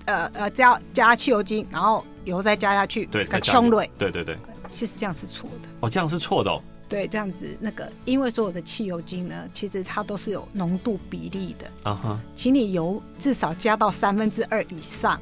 [0.04, 4.36] 呃呃加加汽油精，然后油再加下去，对，再冲水，对对对。
[4.68, 5.68] 其实这样是错的。
[5.80, 6.62] 哦，这样是错的哦。
[6.90, 11.70] 对，这样子那个，因为所有的汽油精呢，其实它都是有浓度比例的。
[11.84, 12.20] 啊哈。
[12.34, 15.18] 请你油至少加到三分之二以上，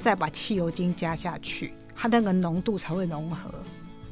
[0.00, 3.50] 再把汽油精加下去，它那个浓度才会融合。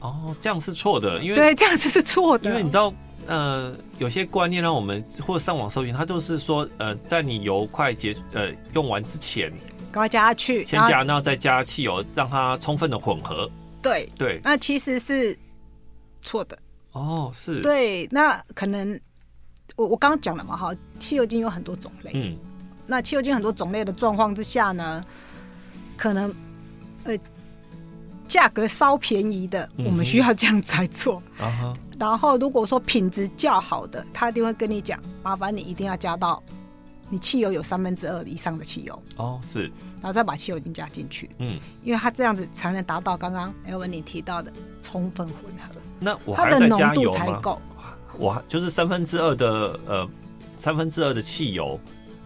[0.00, 2.50] 哦，这样是错的，因为对，这样子是错的。
[2.50, 2.92] 因为你知道，
[3.26, 9.50] 呃，有些观念让我们或者上网搜寻，它就是说，呃，在你油快结呃用完之前，
[9.90, 13.50] 赶快加下去，先加，然后再加汽油，让它充分的混合。
[13.80, 15.36] 对对，那其实是
[16.20, 16.58] 错的。
[16.98, 17.60] 哦，是。
[17.60, 18.98] 对，那可能
[19.76, 22.10] 我我刚刚讲了嘛，哈，汽油精有很多种类。
[22.14, 22.36] 嗯。
[22.86, 25.04] 那汽油精很多种类的状况之下呢，
[25.96, 26.34] 可能
[27.04, 27.18] 呃。
[28.28, 31.22] 价格稍便宜的，我们需要这样才做。
[31.40, 36.42] 嗯、然后，如果说品质较好的，他一定会跟你讲，麻烦你一定要加到
[37.08, 39.02] 你汽油有三分之二以上的汽油。
[39.16, 39.62] 哦，是。
[39.62, 41.30] 然后再把汽油精加进去。
[41.38, 45.80] 嗯，因为它这样子才能达到刚刚 Elvin 你提到的充分混合。
[46.00, 47.18] 那我还要再加油吗？
[47.18, 47.60] 它的浓度才够。
[48.18, 50.08] 我就是三分之二的呃
[50.56, 51.78] 三分之二的汽油，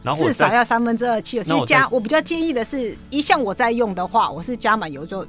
[0.03, 1.43] 然后至少要三分之二汽油。
[1.43, 5.27] 其实加我，比较建议的是，一向我在用的话，我是加满油就。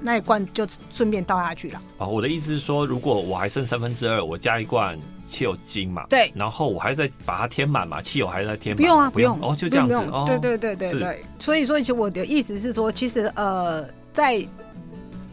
[0.00, 1.82] 那一罐就顺便倒下去了。
[1.98, 6.06] 啊，我的意思是说，如果我还剩三分之二，我加一罐汽油精嘛。
[6.08, 6.30] 对。
[6.36, 8.80] 然后我还在把它填满嘛，汽油还在填满。
[8.80, 9.36] 不用啊，不用。
[9.42, 9.96] 哦，就这样子。
[10.12, 11.24] 哦，对对对对对。
[11.40, 14.46] 所以说，其实我的意思是说，其实呃，在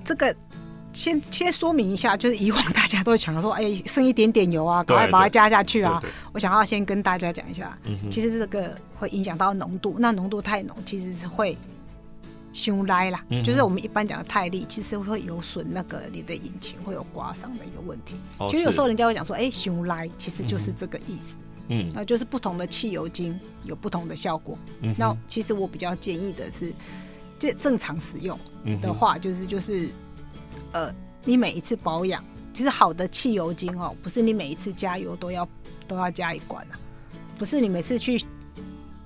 [0.03, 0.35] 这个
[0.95, 6.01] 先先说明一下，就是以往大家都想说，哎，剩一点点油啊，赶快把它加下去啊。
[6.31, 7.77] 我想要先跟大家讲一下，
[8.09, 11.55] 其实这个会影响到浓度，那浓度太浓，其实是会。
[12.53, 18.15] 凶来啦，嗯、就是我们一般讲的太力，其实会有损那个你的引擎，会有刮伤的一个问题。
[18.37, 21.35] 哦、其实有时候人家会讲说，哎，凶来，其实就是这个意思。
[21.67, 24.57] 嗯，那就是不同的汽油精有不同的效果。
[24.79, 26.73] 嗯，那其实我比较建议的是，
[27.37, 28.39] 这正常使用
[28.81, 29.89] 的话，就是就是，
[30.75, 32.21] 呃，你每一次保养，
[32.53, 35.47] 其实好的汽油精哦，不是你每一次加油都要
[35.87, 36.75] 都要加一罐啊，
[37.37, 38.21] 不是你每次去。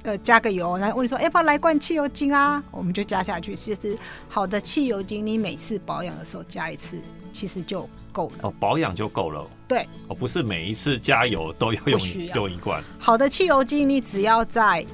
[0.03, 2.63] 呃，加个油，然后问你说，要不要来罐汽油精啊？
[2.71, 3.53] 我们就加下去。
[3.53, 3.97] 其实
[4.29, 6.97] 好的汽油精，你每次保养的时候加一次，
[7.33, 8.35] 其实就够了。
[8.43, 9.45] 哦，保养就够了。
[9.67, 11.99] 对，哦，不是每一次加油都要用
[12.33, 12.81] 用一罐。
[12.97, 14.85] 好的汽油精，你只要在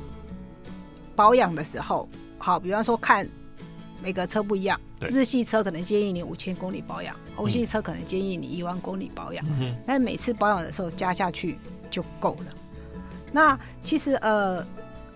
[1.16, 2.10] 保养的时候，
[2.40, 3.30] 好，比方说看
[4.02, 9.46] 每个车不一样，日系车可能建议你五千公里保养，欧系车可能建议你一万公里保养。
[9.60, 11.58] 嗯，但是每次保养的时候加下去
[11.90, 12.54] 就够了。
[13.32, 14.66] 那其实呃。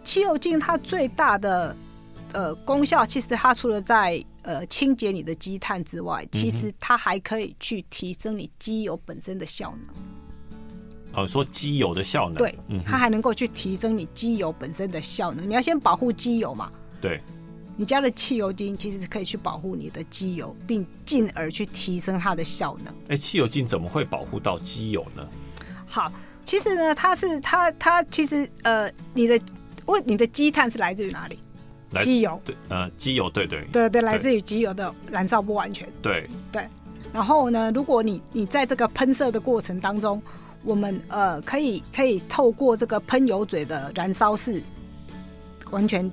[0.02, 1.76] 汽油精它最大的
[2.32, 11.24] 呃功效，其实它除了在呃清洁你的积碳之外，其实它还可以去提升你机油本身的效能。
[11.24, 15.48] 哦，说机油的效能，对，它还能够去提升你机油本身的效能。
[15.48, 16.72] 你要先保护机油嘛？
[17.00, 17.22] 对，
[17.80, 22.94] 你加了汽油精，其实是可以去保护你的机油，并进而去提升它的效能。
[23.08, 25.26] 哎，汽油精怎么会保护到机油呢？
[25.88, 26.12] 好，
[26.44, 29.39] 其实呢，它是它它其实呃你的。
[29.86, 31.39] 问你的积碳是来自于哪里？
[32.00, 35.89] 机油对，呃，机油对对对对，来自于机油的燃烧不完全。
[36.00, 36.68] 对对，
[37.12, 40.22] 然后呢，如果你你在这个喷射的过程当中，
[40.63, 44.62] 我们呃可以可以透过这个喷油嘴的燃烧室，
[45.72, 46.12] 完全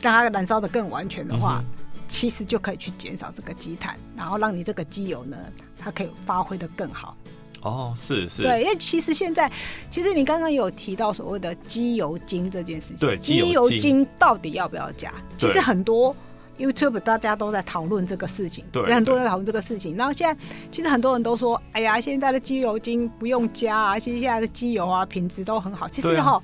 [0.00, 1.74] 让它燃烧的更完全的话，嗯、
[2.06, 5.36] 其实就可以去减少这个积碳，然后让你这个机油呢，
[5.78, 7.16] 它可以发挥的更好。
[7.62, 9.50] 哦，是是，对，因为其实现在，
[9.90, 15.12] 其实你刚刚有提到所谓的机油精这件事情，对，机油精到底要不要加？
[15.36, 16.14] 其实很多
[16.56, 19.96] YouTube 大家都在讨论这个事情，对，很多人在讨论这个事情。
[19.96, 25.88] 然后现在，其实很多人都说，哎呀，现在的机油精不用加啊，其实现在的机油啊品质都很好。
[25.88, 26.42] 其实哈，啊、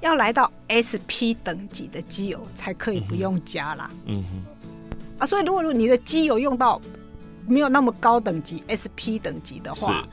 [0.00, 3.90] 要来到 SP 等级的机油才可以不用加啦。
[4.06, 4.44] 嗯哼，
[5.18, 6.80] 啊，所以如果如果你的机油用到。
[7.50, 10.06] 没有那么高等级 SP 等级的话，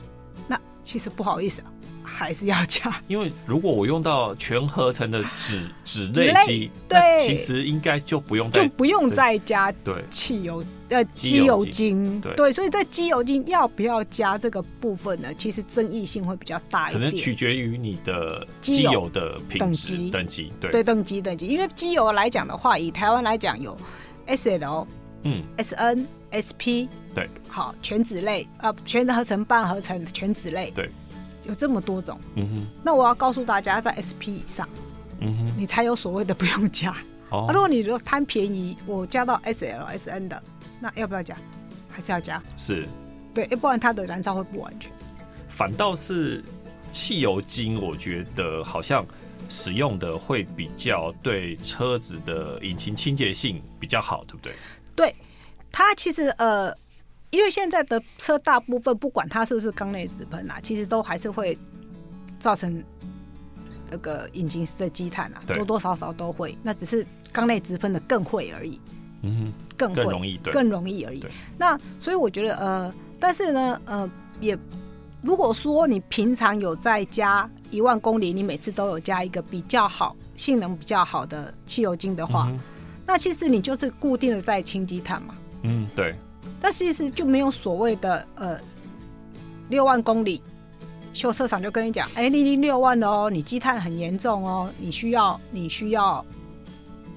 [0.48, 1.68] 那其实不好意思啊，
[2.06, 2.98] 还是要加。
[3.08, 9.94] 因为如果我用到全合成的酯酯 类机，对，其实应该就不用再就不用再加对。
[10.10, 12.20] 汽油呃机油精。
[12.20, 15.28] 对，对，所以在机油精要不要加这个部分呢？
[15.36, 20.70] 其实争议性会比较大一点，可能取决于你的机油的品质等级等级对。
[20.70, 23.76] 对等级等级，因为机油来讲的话，以台湾来讲有
[24.28, 24.86] SL
[25.24, 25.42] 嗯。
[25.58, 26.06] SN。
[26.36, 30.70] SP 对，好全酯类啊，全合成、半合成、全酯类。
[30.74, 30.90] 对，
[31.46, 32.18] 有这么多种。
[32.34, 34.68] 嗯哼，那我要告诉大家，在 SP 以上，
[35.20, 36.94] 嗯哼，你才有所谓的不用加。
[37.30, 40.42] 哦，如果你如果贪便宜，我加到 SL、SN 的，
[40.80, 41.36] 那要不要加？
[41.88, 42.42] 还是要加？
[42.56, 42.86] 是，
[43.34, 44.90] 对，要不然它的燃烧会不完全。
[45.48, 46.44] 反倒是
[46.92, 49.04] 汽油精，我觉得好像
[49.48, 54.52] 使用的会比较对车子的引擎清洁性比较好，对不对？
[54.94, 55.14] 对。
[55.72, 56.74] 它其实呃，
[57.30, 61.56] 因为现在的车大部分不管它是不是缸内直喷啊，其实都还是会
[62.38, 62.82] 造成
[63.90, 66.56] 那个引擎室的积碳啊，多多少少都会。
[66.62, 68.80] 那只是缸内直喷的更会而已，
[69.22, 71.24] 嗯哼，更会更容易，对，更容易而已。
[71.58, 74.10] 那所以我觉得呃，但是呢呃，
[74.40, 74.56] 也
[75.22, 82.60] 如果说你平常有在加一万公里，你每次都有加一个比较好、性能比较好的汽油精的话，嗯、
[83.04, 85.34] 那其实你就是固定的在清积碳嘛。
[85.62, 86.14] 嗯，对。
[86.66, 88.58] 但其实就没有所谓的呃
[89.68, 90.42] 六万公里，
[91.14, 96.26] 修车厂就跟你讲，哎、欸，你已经六万了哦，你积碳很严重哦，你需要你需要，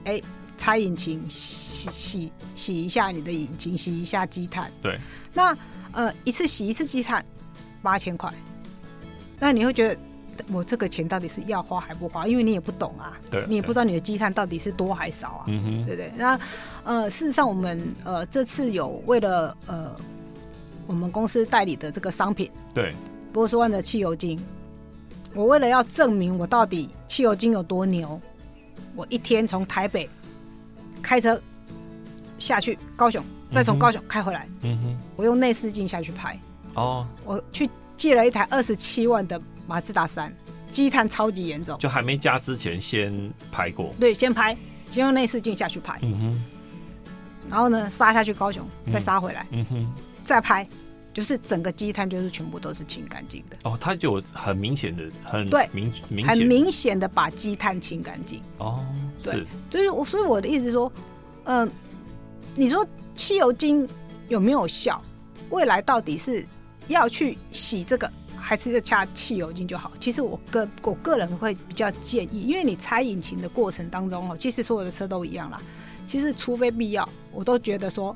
[0.04, 0.24] 哎、欸，
[0.56, 4.72] 拆引擎洗洗洗一下你的引擎，洗一下积碳。
[4.84, 5.00] 对。
[5.34, 5.58] 那
[5.94, 7.26] 呃一次洗一次积碳
[7.82, 8.32] 八千块，
[9.40, 10.00] 那你会觉得
[10.52, 12.28] 我这个钱到底是要花还不花？
[12.28, 16.12] 因为你也不懂啊，对，你也不知道你的积碳到底是多还少啊，嗯哼，对不对？
[16.18, 16.40] 那
[16.84, 19.92] 呃事实上我们呃这次有为了呃
[20.88, 22.94] 我们公司代理的这个商品，对，
[23.32, 24.40] 波斯湾的汽油精，
[25.34, 28.20] 我为了要证明我到底汽油精有多牛，
[28.96, 30.10] 我一天从台北
[31.02, 31.40] 开车
[32.38, 33.24] 下去高雄。
[33.52, 36.40] 再从高雄开回来，嗯哼，我用内视镜下去拍，
[36.76, 40.34] 哦，我去借了一台二十七万的马自达三，
[40.72, 44.58] 积碳超级严重，就还没加之前先拍过，对，先拍，
[44.90, 46.44] 先用内视镜下去拍，嗯哼，
[47.48, 49.94] 然后呢杀下去高雄，再杀回来，嗯哼，
[50.26, 50.68] 再拍，
[51.14, 58.84] 就是整个积碳就是全部都是清干净的，哦，它就很明显的很对明明很明显的把积碳清干净，哦，
[59.24, 60.92] 对，就是我所以我的意思是说，
[61.44, 61.72] 嗯、呃，
[62.56, 62.84] 你说。
[63.16, 63.86] 汽油精
[64.30, 65.04] 有没有效？
[65.50, 66.46] 未来到底是
[66.88, 68.10] 要去洗这个，
[68.50, 69.92] 还是要加汽油精就好？
[70.00, 75.62] 其实我个我个人会比较建议，因为你拆引擎的过程当中哦，其实所有的车都一样啦。
[76.08, 78.16] 其实除非必要，我都觉得说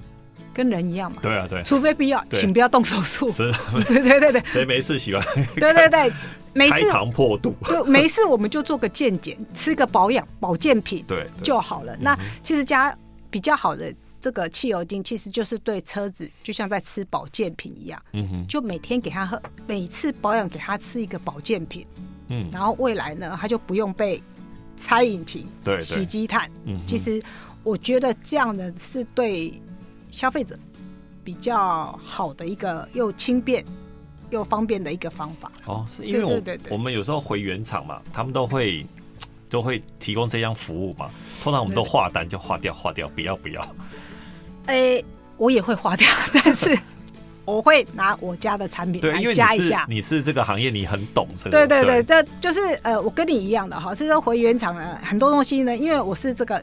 [0.52, 1.20] 跟人一样嘛。
[1.22, 1.62] 对啊，对。
[1.62, 3.30] 除非必要，请不要动手术。
[3.30, 3.54] 是。
[3.86, 4.42] 对对对对。
[4.44, 5.24] 谁没事喜欢？
[5.56, 6.12] 对对对，
[6.52, 6.72] 没事。
[6.72, 7.54] 开膛破肚。
[7.66, 11.96] 对，没事我们就做个健检，吃个保养保健品，对就好了。
[12.02, 12.92] 那其实加
[13.30, 13.94] 比较好的。
[14.24, 21.86] 这个汽油精其实就是对车子，就像在吃保健品一样，嗯哼，就每天给他喝，每次保养给他吃一个保健品，
[22.30, 24.24] 嗯，然后未来呢，他就不用被
[24.78, 27.22] 拆引擎、对洗积碳，嗯，其实
[27.64, 29.62] 我觉得这样的是对
[30.10, 30.58] 消费者
[31.22, 33.62] 比较好的一个又轻便
[34.30, 35.52] 又方便的一个方法。
[35.66, 38.88] 哦，是因为我们有时候回原厂嘛，他们都会
[39.50, 41.12] 都会提供这样服务嘛，
[41.44, 43.76] 通常我们都划单就划掉划掉，不要不要。
[44.66, 45.06] 哎、欸，
[45.38, 46.78] 我也会花掉，但是
[47.46, 49.86] 我会拿我家的产品来加一下。
[49.90, 51.52] 你是这个行业，你很懂这个。
[51.52, 53.94] 对对对，这就是呃，我跟你一样的哈。
[53.94, 56.62] 所以说回原厂呢，很多东西呢，因为我是这个，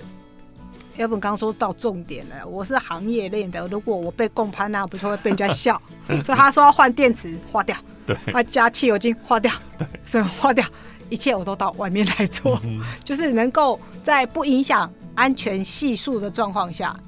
[0.97, 3.69] 要不刚说到重点了，我是行业内的。
[3.69, 5.81] 如果我被共攀那，不就会被人家笑。
[6.25, 10.65] 所以他说要换电池，花掉；对，要加汽油精，花掉；对，什么花掉，
[11.11, 16.99] 一切我都到外面来做，嗯、就是能够在不影响安全系数的状况下。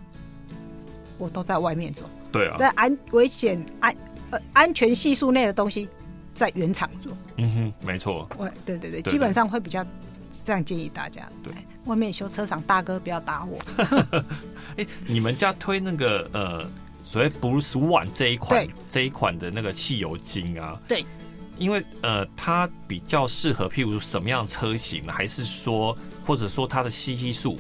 [1.23, 3.95] 我都在外面做，对啊，在安危险安
[4.31, 5.89] 呃安全系数内的东西，
[6.35, 7.17] 在原厂做。
[7.37, 8.29] 嗯哼，没错。
[8.37, 9.87] 我对对对，基本上会比较
[10.45, 11.29] 这样建议大家。
[11.45, 11.53] 对，
[11.85, 13.57] 外面修车厂大哥不要打我。
[14.77, 16.69] 哎，你们家推那个呃，
[17.01, 20.77] 所谓 Bruce One 这一款这一款的那个汽油精啊？
[20.89, 21.05] 对，
[21.57, 25.13] 因为呃，它比较适合譬如什么样的车型呢？
[25.13, 27.57] 还是说，或者说它的吸气数？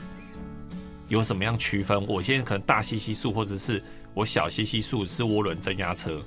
[1.12, 2.06] 有什么样区分？
[2.06, 3.82] 我现在可能大 CC 数，或者是
[4.14, 6.18] 我小 CC 数是涡轮增压车，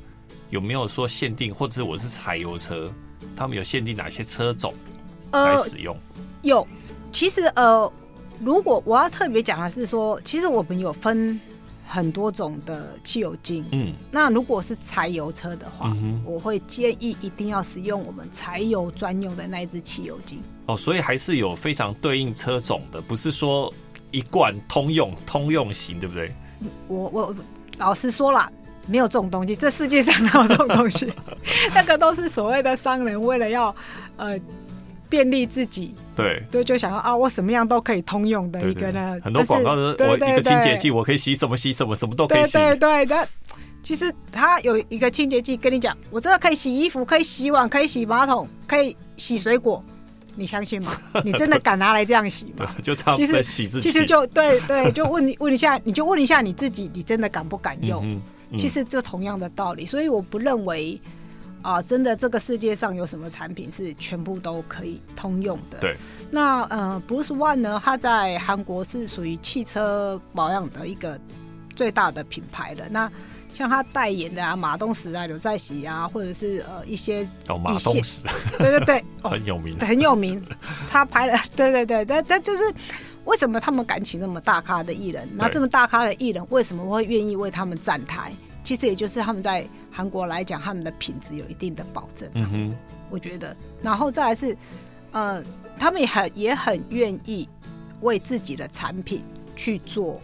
[0.51, 1.51] 有没有说限定？
[1.51, 2.91] 或者是我是柴油车，
[3.35, 4.71] 他们有限定哪些车种
[5.31, 5.95] 来使用？
[5.95, 6.67] 呃、有，
[7.11, 7.91] 其实呃，
[8.39, 11.41] 如果我要特别讲的是说，其实我们有分
[11.87, 13.65] 很多种的汽油精。
[13.71, 20.39] 嗯，那如果是柴油车的话，嗯、我会建议一定要使用我们柴油专用的那一支汽油精。
[20.67, 23.73] 哦，所以还是有非常对应车种的，不是说。
[24.15, 26.33] 一贯通用通用型，对不对？
[26.87, 27.35] 我我
[27.77, 28.49] 老实说了，
[28.87, 31.11] 没有这种东西，这世界上哪有这种东西？
[31.75, 33.75] 那个都是所谓的商人为了要
[34.15, 34.39] 呃
[35.09, 39.17] 便利自己，对对，就想要啊，我什么样都可以通用的一个呢？
[39.21, 42.53] 很多广告都是我一个清洁剂，我可以洗什么洗什么，什么都可以洗。
[42.53, 43.27] 对对对，那
[43.83, 49.83] 其实它有一个清洁剂跟你讲，我这个可以洗衣服，可以洗碗，可以洗马桶，可以洗水果。
[50.35, 50.95] 你相信吗？
[51.23, 52.69] 你真的敢拿来这样洗吗？
[52.83, 53.89] 就差不多洗自己。
[53.89, 58.03] 其实就对对，就问问一下，你就问一下你自己，你真的敢不敢用？
[58.05, 60.99] 嗯嗯、其实就同样的道理，所以我不认为
[61.61, 65.79] 啊、呃，真的这个世界上有什么产品是全部都可以通用的。
[65.79, 65.95] 对。
[66.29, 67.81] 那呃，Bruce One 呢？
[67.83, 71.19] 它在韩国是属于汽车保养的一个
[71.75, 72.85] 最大的品牌了。
[72.89, 73.09] 那
[73.55, 78.21] 像他代言的啊，马东石啊，刘在熙啊，或者是呃一些哦，马东石，
[78.59, 80.43] 对对对， 哦、很有名，很有名。
[80.91, 82.63] 他拍了，对对对，但但就是
[83.23, 85.27] 为什么他们敢请那么大咖的艺人？
[85.35, 88.33] 那这么大咖的艺人为什么会愿意为他们站台？
[88.63, 92.29] 其实也就是他们在韩国来讲，他们的品质有一定的保证。
[92.33, 92.77] 嗯哼，
[93.09, 94.57] 我觉得，然后再来是，
[95.11, 95.41] 呃，
[95.79, 97.47] 他们也很也很愿意
[98.01, 99.23] 为自己的产品
[99.55, 100.19] 去做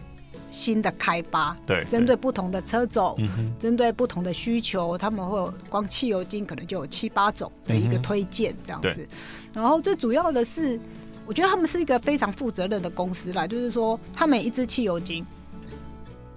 [0.52, 1.56] 新的开发。
[1.66, 9.08] 对，针对不同的车种，嗯，针对不同的需求，他们会有光汽油精可能就有七八种的一个推荐这样子。
[9.52, 10.78] 然后最主要的是，
[11.26, 15.26] 我觉得他们是一个非常负责任的公司啦，就是说，他每一支汽油精，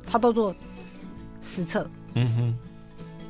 [0.08, 0.56] 他都做
[1.44, 1.88] 实测。
[2.16, 2.58] 嗯哼。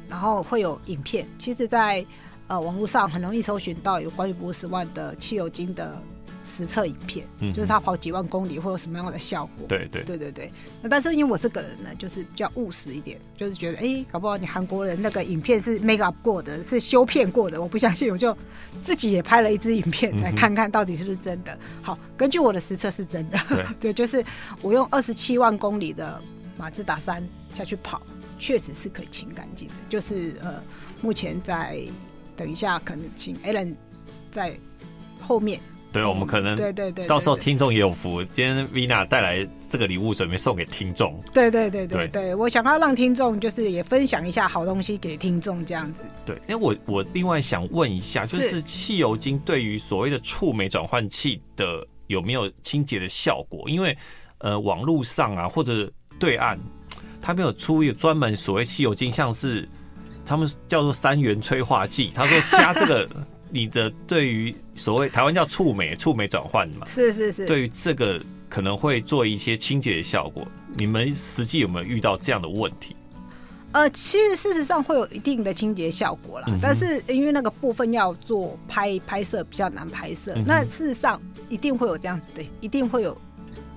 [0.07, 2.07] 然后会有影片，其实在，在
[2.47, 5.99] 呃网络上很容易搜寻到有关于波斯万的汽油精的
[6.45, 9.65] 实测影片，嗯，就是他跑几万公里会有什么样的效果。
[9.67, 10.51] 对对对对对。
[10.81, 18.37] 那但是因为我这个人呢，就是比较务实一点，就是觉得哎，搞不好你韩国人那个影片是 make up 过的，是修片过的，我不相信，我就
[18.83, 21.51] 自己也拍了一支影片 来看看到底是不是真的。
[21.53, 24.23] 嗯、好，根据我的实测是真的，对， 对就是
[24.61, 26.21] 我用二十七万公里的
[26.55, 28.01] 马自达三下去跑。
[28.37, 30.61] 确实是可以清干净的，就是呃，
[31.01, 31.79] 目前在
[32.35, 33.73] 等一下，可能请 Alan
[34.29, 34.59] 在
[35.21, 35.61] 后面。
[35.95, 38.21] 对，我们可能对对对，到时候听众也有福。
[38.25, 41.17] 今天 Vina 带来这个礼物，准备送给听众。
[41.33, 46.03] 对对对对对，我想要让听众就是也分享一下好东西给听众，这样子。
[46.25, 53.69] 对，因为我我另外想问一下，就是汽油精对于所谓的触媒转换器的有没有清洁的效果？
[53.69, 53.97] 因为
[54.39, 55.89] 呃，网络上啊或者
[56.19, 56.59] 对岸。
[57.21, 59.67] 他没有出一个专门所谓汽油精，像是
[60.23, 62.11] 他们叫做三元催化剂。
[62.13, 63.09] 他说加这个，
[63.49, 70.45] 你的对于所谓台湾叫触媒，触媒转换嘛，是是是，对于这个可能会做一些清洁的效果。
[70.77, 72.95] 你们实际有没有遇到这样的问题？
[73.71, 83.17] 呃，其实事实上会有一定的清洁效果啦，嗯，但是因为那个部分要做拍拍摄比较难拍摄，嗯，那事实上一定会有这样子的，一定会有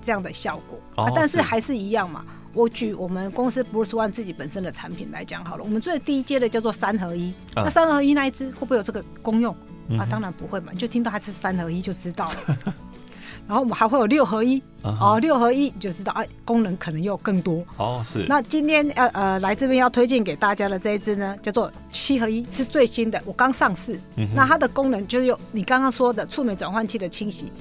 [0.00, 2.24] 这样的效果，哦啊，但是还是一样嘛。
[2.58, 7.30] 我举我们公司 Bruce One 自己本身的产品来讲好了，我们最低阶的叫做三合一。
[7.54, 9.54] 啊、那三合一那一支会不会有这个功用、
[9.88, 10.04] 嗯、啊？
[10.10, 12.58] 当然不会嘛，你就听到它是三合一就知道了。
[13.46, 17.64] 然后我们还会有六合一，哦，六合一你就知道，哎，功能可能又更多。
[17.76, 18.26] 哦，是。
[18.28, 24.26] 那今天要呃来这边要推荐给大家的这一支呢，叫做七合一，是最新的，我刚上市、嗯。
[24.34, 27.52] 那它的功能就是有你刚刚说的触媒转换器的清洗，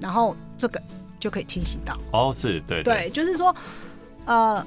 [0.00, 0.82] 然后这个
[1.20, 1.96] 就可以清洗到。
[2.12, 3.54] 哦，是对对，对，就是说。
[4.26, 4.64] 呃，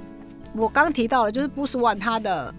[0.54, 2.54] 我刚提到了，就是 Boost One 它的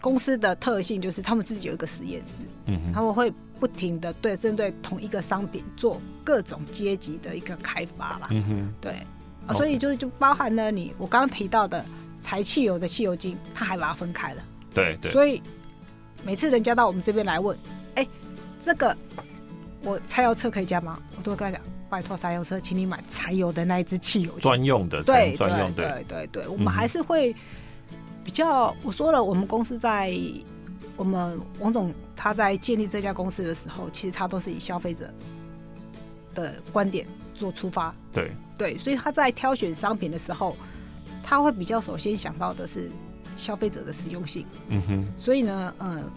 [0.00, 9.02] 公司的特性就是他们自己有一个实验室，嗯，他们会不停的对针对同一个商品做各种阶级的一个开发啦，嗯哼，对，
[9.46, 11.84] 啊，所以就是就包含了你我刚刚提到的
[12.22, 14.42] 柴汽油的汽油精，他还把它分开了，
[14.74, 15.42] 对对，所以
[16.24, 17.56] 每次人家到我们这边来问，
[17.94, 18.08] 哎、欸，
[18.64, 18.96] 这个
[19.82, 20.98] 我柴油车可以加吗？
[21.16, 21.66] 我都会跟他讲。
[21.88, 27.34] 拜托柴油车，请你买柴油的那一支汽油专用的，对专用的，对对对，我们还是会
[28.24, 28.74] 比较。
[28.82, 30.12] 我说了，我们公司在
[30.96, 35.08] 我们王总他在建立这家公司的时候，其实他都是以消费者
[36.34, 40.56] 的观点做出发，对对，所以他在挑选商品的时候，
[41.22, 42.90] 他会比较首先想到的是
[43.36, 44.44] 消费者的实用性。
[44.68, 46.10] 嗯哼，所以呢，嗯。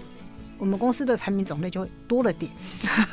[0.60, 2.52] 我们公司的产品种类就会多了点，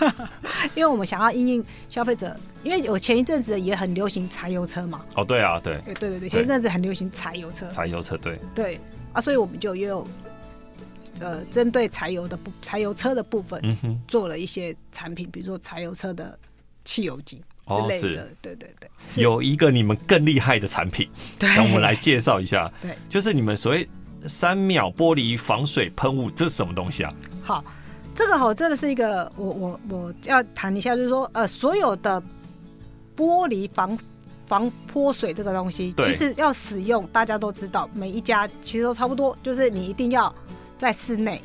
[0.74, 5.04] 因为我们想要因应消费者，因为我前一阵子也很流行柴油车嘛。
[5.14, 7.66] 哦，对啊，对，对对对对，前一阵子很流行柴油车。
[7.70, 8.38] 柴油车，对。
[8.54, 8.80] 对
[9.12, 10.06] 啊，所以我们就也有
[11.20, 16.38] 呃，针对柴油的部柴油车的部分，嗯哼，做了一些产品，比如说柴油车的
[16.84, 17.94] 汽油精之类的。
[17.94, 18.36] 哦，是。
[18.42, 19.22] 对对对。
[19.22, 22.70] 有一个你们更厉害的产品， 让我们来介绍一下。
[22.82, 23.88] 对，就是你们所谓。
[24.28, 27.14] 三秒玻璃防水喷雾，这是什么东西啊？
[27.46, 27.64] 好，
[28.12, 32.20] 这个好，真的是一个，我我我要谈一下，就是说，呃，所有的
[33.16, 33.96] 玻璃防
[34.46, 40.34] 防泼水这个东西，其实要使用，大家都知道，每一家其实都差不多，就是你一定要
[40.76, 41.40] 在室内，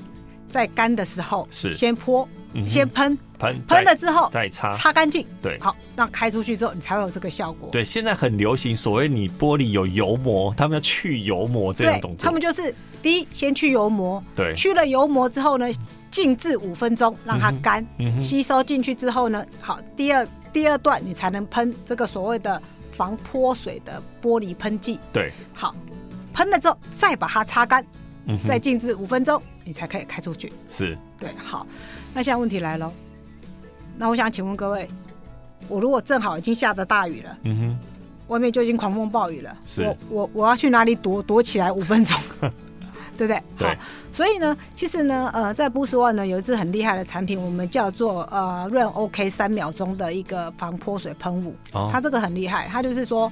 [0.51, 1.73] 在干的时候是。
[1.73, 2.27] 先泼。
[2.67, 3.17] 先喷。
[3.39, 4.75] 喷喷了之后再擦。
[4.75, 7.69] 擦干净，对，好，那开出去之后你才会有这个效果。
[7.71, 12.25] 对，现在很流行所谓你玻璃有油膜，他们要去油膜这样动作。
[12.25, 15.65] 他们就是第一先去油膜，对，去了油膜之后呢，
[16.11, 24.99] 静置五分钟让它干，嗯，吸收进去之后呢，好，第二第二段你才能喷这个所谓的防泼水的玻璃喷剂。
[25.11, 25.73] 对，好，
[26.33, 27.83] 喷了之后再把它擦干，
[28.25, 30.51] 嗯，再静置五分钟，你才可以开出去。
[30.67, 31.65] 是，对，好。
[32.13, 32.91] 那现在问题来了，
[33.97, 34.87] 那我想请问各位，
[35.67, 37.79] 我如果正好已经下着大雨了，嗯哼，
[38.27, 42.17] 外面就已经狂风暴雨了，是我我我要去哪里躲躲起来五分钟，
[43.17, 43.41] 对不对？
[43.57, 43.67] 对。
[43.67, 43.75] 好，
[44.13, 53.31] 所以呢，其实呢，呃，在 Boost One 呢有一支很厉害的产品，我们叫做呃 Run OK 三秒钟的一个防泼水喷雾，哦，它这个很厉害，它就是说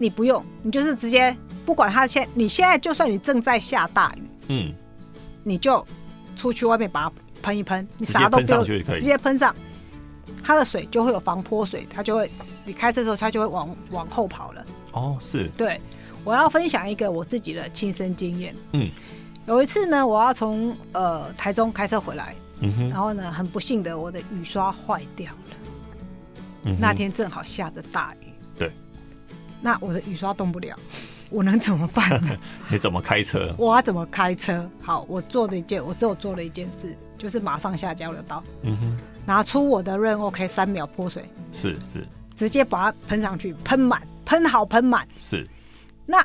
[0.00, 1.36] 你不用，你就是直接。
[1.66, 4.74] 不管它现你现在就算你正在下大雨，嗯，
[5.44, 5.86] 你就
[6.34, 9.54] 出去外面把它喷一喷，你啥都不用，直接喷上，
[10.42, 12.28] 它的水就会有防泼水，它就会
[12.64, 14.66] 你开车的时候它就会往往后跑了。
[14.92, 15.80] 哦，是对。
[16.24, 18.54] 我要分享一个我自己的亲身经验。
[18.72, 18.90] 嗯，
[19.46, 25.56] 有一次呢，我要从呃台中开车回来，嗯哼，然后呢，很不幸的，我的雨刷坏掉了。
[26.64, 28.29] 嗯，那天正好下着大雨。
[29.60, 29.64] 对。
[29.64, 30.76] 那我的雨刷动不了，
[31.30, 32.36] 我能怎么办呢？
[32.70, 33.54] 你怎么开车？
[33.58, 34.68] 我要怎么开车？
[34.82, 38.42] 好，我做的一件，我只有做了一件事，就是马上下交流道。
[38.62, 38.98] 嗯哼。
[39.26, 41.24] 拿出我的 Rain OK 三秒泼水。
[41.52, 42.06] 是是。
[42.34, 45.06] 直接把它喷上去，喷满，喷好，喷满。
[45.18, 45.46] 是。
[46.06, 46.24] 那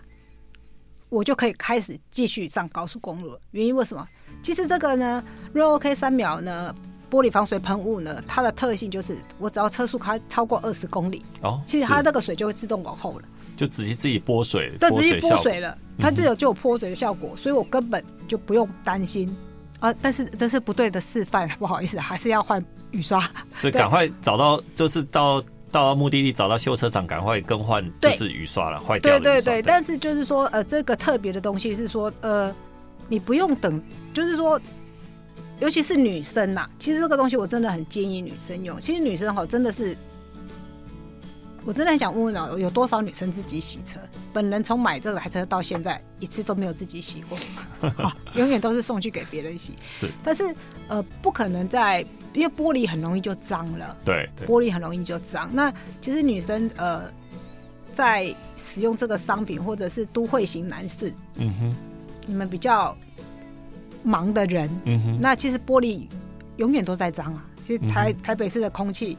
[1.09, 3.39] 我就可以开始继续上高速公路了。
[3.51, 4.07] 原因为什么？
[4.41, 5.23] 其实这个呢
[5.53, 6.73] ，Rain OK 三秒呢，
[7.05, 13.25] 玻璃防水喷雾呢，它的特性就是，我只要车速开超过二十公里，哦，其实它那个水就会自动往后了，
[13.55, 19.35] 就直接自己拨水，对，直接拨水了，它这有就有泼水的效果，嗯，所以我根本就不用担心
[19.79, 19.93] 啊。
[20.01, 25.43] 但是这是不对的示范，不好意思，还是要换雨刷，是赶快找到，就是到。
[25.71, 29.33] 到目的地找到修车厂，赶快更换就是雨刷了，坏掉的雨刷。
[29.33, 32.55] 对对对，但是就是说，呃，这个特别的东西是说，呃，
[33.09, 33.83] 你不用等，
[34.13, 34.57] 就是说，
[35.59, 38.79] 尤其是女生呐，其实这个东西我真的很建议女生用。
[38.79, 39.95] 其实女生哈，真的是，
[41.63, 43.99] 我真的很想问问啊，有多少女生自己洗车？
[44.33, 47.37] 本人从买这台车到现在一次都没有自己洗过，
[47.97, 49.73] 好，永远都是送去给别人洗。
[49.85, 50.53] 是，但是
[50.87, 52.05] 呃，不可能在。
[52.33, 55.49] 因为玻璃很容易就脏了，对，对，玻璃很容易就脏。
[55.53, 57.03] 那其实女生呃，
[57.93, 61.75] 在使用这个商品，或者是都会型男士，嗯哼，
[62.27, 62.93] 你们比较
[64.05, 66.07] 忙的人，嗯哼，那其实玻璃
[66.57, 67.45] 永远都在脏啊。
[67.65, 69.17] 其实台、嗯、台北市的空气。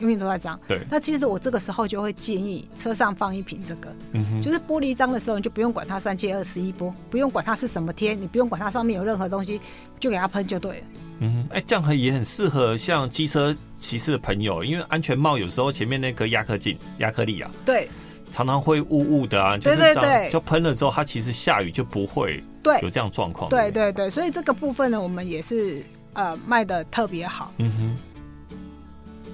[0.00, 0.60] 永远都在脏。
[0.68, 0.78] 对。
[0.90, 9.58] 那其实我这个时候就会建议车上放一瓶这个，嗯哼，就是玻璃脏的时候，你就不用管它三七二十一波，不用管它是什么天，你不用管它上面有任何东西，
[9.98, 10.84] 就给它喷就对了。
[11.20, 17.88] 嗯哼，哎、欸，这样也很适合像机车骑士的朋友，因为安全帽有时候前面那颗压克镜、压克力啊，对，
[18.30, 23.48] 常常会雾雾的啊，就是这样，就喷了之后，它其实下雨就不会对有这样状况。
[23.48, 27.52] 对对对，所以这个部分呢，我们也是呃卖的特别好。
[27.58, 27.96] 嗯哼。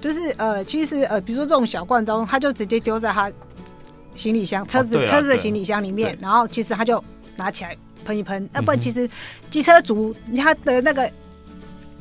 [0.01, 3.31] 就是呃，其实呃，比如说这种小罐装，它就直接丢在他
[4.15, 7.01] 行李箱、车子、哦啊、车子的行李箱里面，然后其实他就
[7.37, 7.73] 拿起来
[8.03, 8.49] 喷一喷。
[8.53, 9.09] 要、嗯、不然，其实
[9.49, 11.09] 机车族他的那个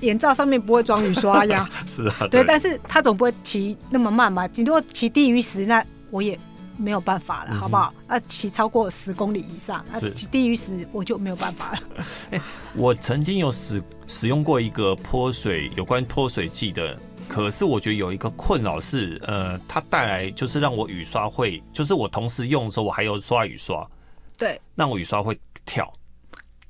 [0.01, 1.71] 眼罩上面不会装雨刷呀。
[1.87, 6.37] 是啊，对，对，但是他总不会骑那么慢嘛，顶多骑低于十，那我也。
[6.83, 7.95] 没有办法了，嗯、好不好？
[8.09, 12.05] 啊，骑超过十公里以上，啊，骑低于十我就没有办法了。
[12.33, 12.43] 欸、
[12.75, 23.89] 我曾经有使使用过一个泼水有关泼水剂的，可是我觉得有一个困扰是，呃，它带来就是让我雨刷会，就是我同时用的时候，我还有刷雨刷，
[24.37, 25.91] 对，让我雨刷会跳，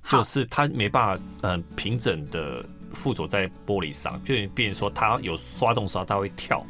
[0.08, 6.64] 就是它没办法嗯、呃、平整的附着在玻璃上，就变成说它有刷动刷它会跳。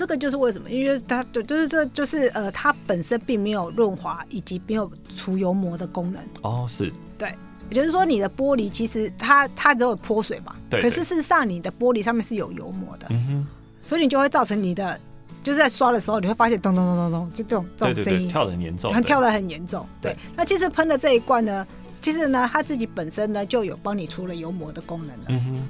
[0.00, 0.06] 好。
[0.06, 6.22] 这个就是为什么，因为它就就是这就是呃，它本身并没有润滑以及没有除油膜的功能。
[6.42, 6.90] 哦，是。
[7.18, 7.34] 对，
[7.68, 10.56] 也就是说，你的玻璃其实它它只有泼水嘛。
[10.70, 10.80] 对。
[10.80, 13.06] 可是事实上，你的玻璃上面是有油膜的。
[13.10, 13.46] 嗯哼。
[13.82, 14.98] 所以你就会造成你的
[15.42, 18.92] 就是在刷的时候，你会发现咚咚咚咚咚，就这种这种声音，跳的很严重。
[18.92, 19.86] 它跳的很严重。
[20.00, 20.16] 对。
[20.34, 21.66] 那其实喷的这一罐呢，
[22.00, 25.24] 其实呢，它自己本身呢就有帮你除了油膜的功能了。
[25.28, 25.62] 嗯哼。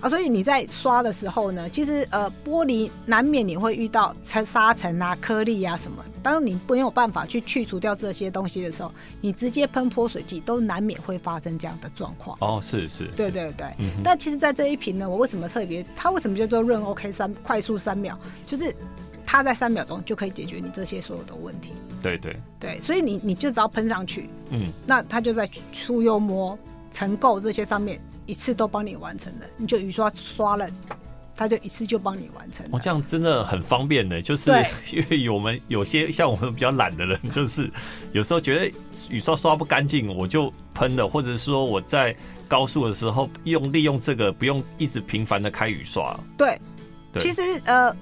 [0.00, 6.04] 啊，所以你在刷的时候呢，其实呃，玻璃难免你会遇到尘沙尘啊、颗粒啊什么。
[6.22, 12.36] 当你没有办法去去除掉这些东西的时候，你直接喷泼水剂都难免会发生这样的状况。
[12.40, 13.66] 哦，是是，对对对。
[13.78, 13.90] 嗯。
[14.04, 15.84] 但其实，在这一瓶呢，我为什么特别？
[15.96, 18.16] 它为什么叫做 Rain OK 三快速三秒？
[18.46, 18.74] 就是
[19.26, 21.72] 它在三秒钟就可以解决你这些所有的问题。
[22.00, 26.56] 对对对，所以你你就只要喷上去，嗯，那它就在出油膜、
[26.92, 28.00] 尘垢这些上面。
[28.28, 30.68] 一次都帮你完成了，你就雨刷刷了，
[31.34, 32.76] 他就一次就帮你完成了。
[32.76, 34.52] 哦，这样真的很方便的，就是
[34.92, 37.70] 因为我们有些像我们比较懒的人，就是
[38.12, 38.72] 有时候觉得
[39.08, 42.14] 雨刷刷不干净，我就喷了，或者是说我在
[42.46, 46.14] 高速的时候用利用这个，不用一直频繁的开雨刷。
[46.36, 46.60] 对，
[47.12, 47.96] 对，其实呃，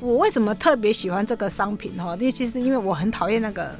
[0.00, 2.14] 我为什么特别喜欢这个商品哈？
[2.16, 3.74] 因为其实因为我很讨厌那个，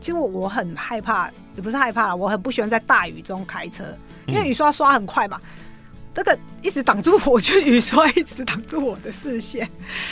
[0.00, 3.84] 其实我我很害怕，也不是害怕，我很不喜欢在大雨中开车。
[4.26, 5.40] 因为雨刷刷很快嘛，
[6.14, 9.68] 这个一直挡住我，就雨刷一直挡住我的视线。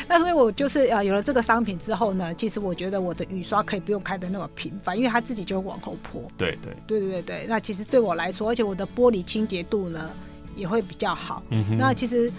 [0.07, 6.23] 那所以我就是呃有了这个商品之后呢，其实我觉得我的雨刷可以不用开的那么频繁，因为它自己就会往后泼。
[6.37, 7.47] 对对对对对对。
[7.49, 10.11] 那其实对我来说，而且我的玻璃清洁度呢
[10.55, 11.43] 也会比较好。
[11.51, 11.79] 嗯哼。
[11.79, 12.31] 那其实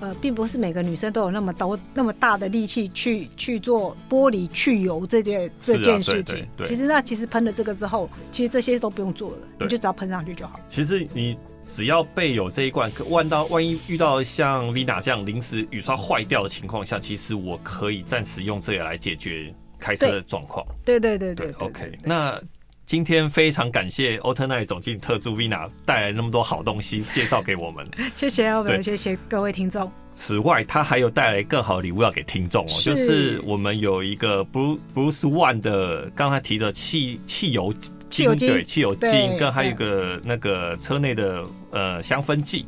[0.00, 6.36] 呃，并不是每个女生都有那么多那么大的力气去去做玻璃去油这件这件事情。
[6.36, 10.60] 对对对，其实那其实喷了这个之后，其实这些都不用做了，你就只要喷上去就好。
[10.68, 11.36] 其实你
[11.66, 20.66] 只要备有这一罐，万到万一遇到像 Vina 这样临时雨刷坏掉的情况下，其实我可以暂时用这个来解决开车的状况。
[20.84, 22.40] 对对对对，对，对，对，对，对，对，OK，那。
[22.86, 27.84] 今天非常感谢欧特奈总经理特助 Vina 带来那么多好东西介绍给我们，
[28.14, 29.90] 谢谢我们，谢谢各位听众。
[30.12, 37.74] 此外，他还有带来更好的礼物要给听众哦，就是我们有一个 Bruce Bruce One 的刚才提的汽汽油
[38.08, 42.66] 汽油精，对汽油精，跟还有一个那个车内的呃香氛剂。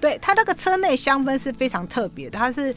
[0.00, 2.74] 对，它那个车内香氛是非常特别的，它是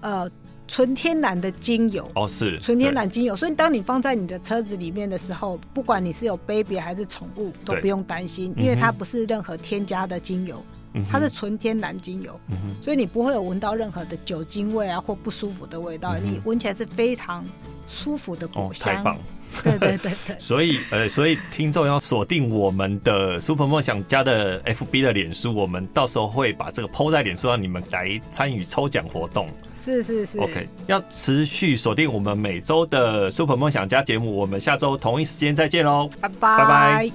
[0.00, 0.28] 呃。
[0.66, 17.44] 纯天然的精油哦，是纯天然精油，所以当你放在你的车子里面的时候，不管你是有 baby 还是宠物，都不用担心，因为它不是任何添加的精油，嗯、它是纯天然精油，嗯，所以你不会有闻到任何的酒精味啊或不舒服的味道，嗯、你闻起来是非常
[17.86, 18.94] 舒服的果香。
[18.94, 19.18] 哦、太棒！
[19.62, 20.36] 对对对对。
[20.40, 29.48] 所以呃，所以听众要锁定我们的 Super 梦想家的 FB 的脸书，我们到时候会把这个 PO 在脸书，让你们来参与抽奖活动。
[29.84, 37.10] 是是是，OK，要持续锁定我们每周的 Super 梦想家节目，我们下周同一时间再见喽，拜拜拜拜。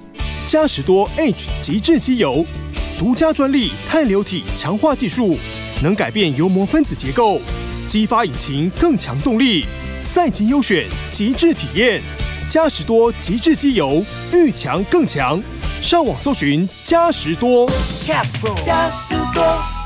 [0.46, 2.44] 嘉实多 H 极致机油，
[2.96, 5.36] 独家专利碳流体强化技术，
[5.82, 7.40] 能改变油膜分子结构，
[7.88, 9.64] 激发引擎更强动力，
[10.00, 12.00] 赛级优选，极致体验。
[12.48, 15.42] 嘉实多极致机油，遇强更强。
[15.82, 17.68] 上网搜寻嘉实多，
[18.06, 18.22] 嘉
[18.90, 19.79] 实多。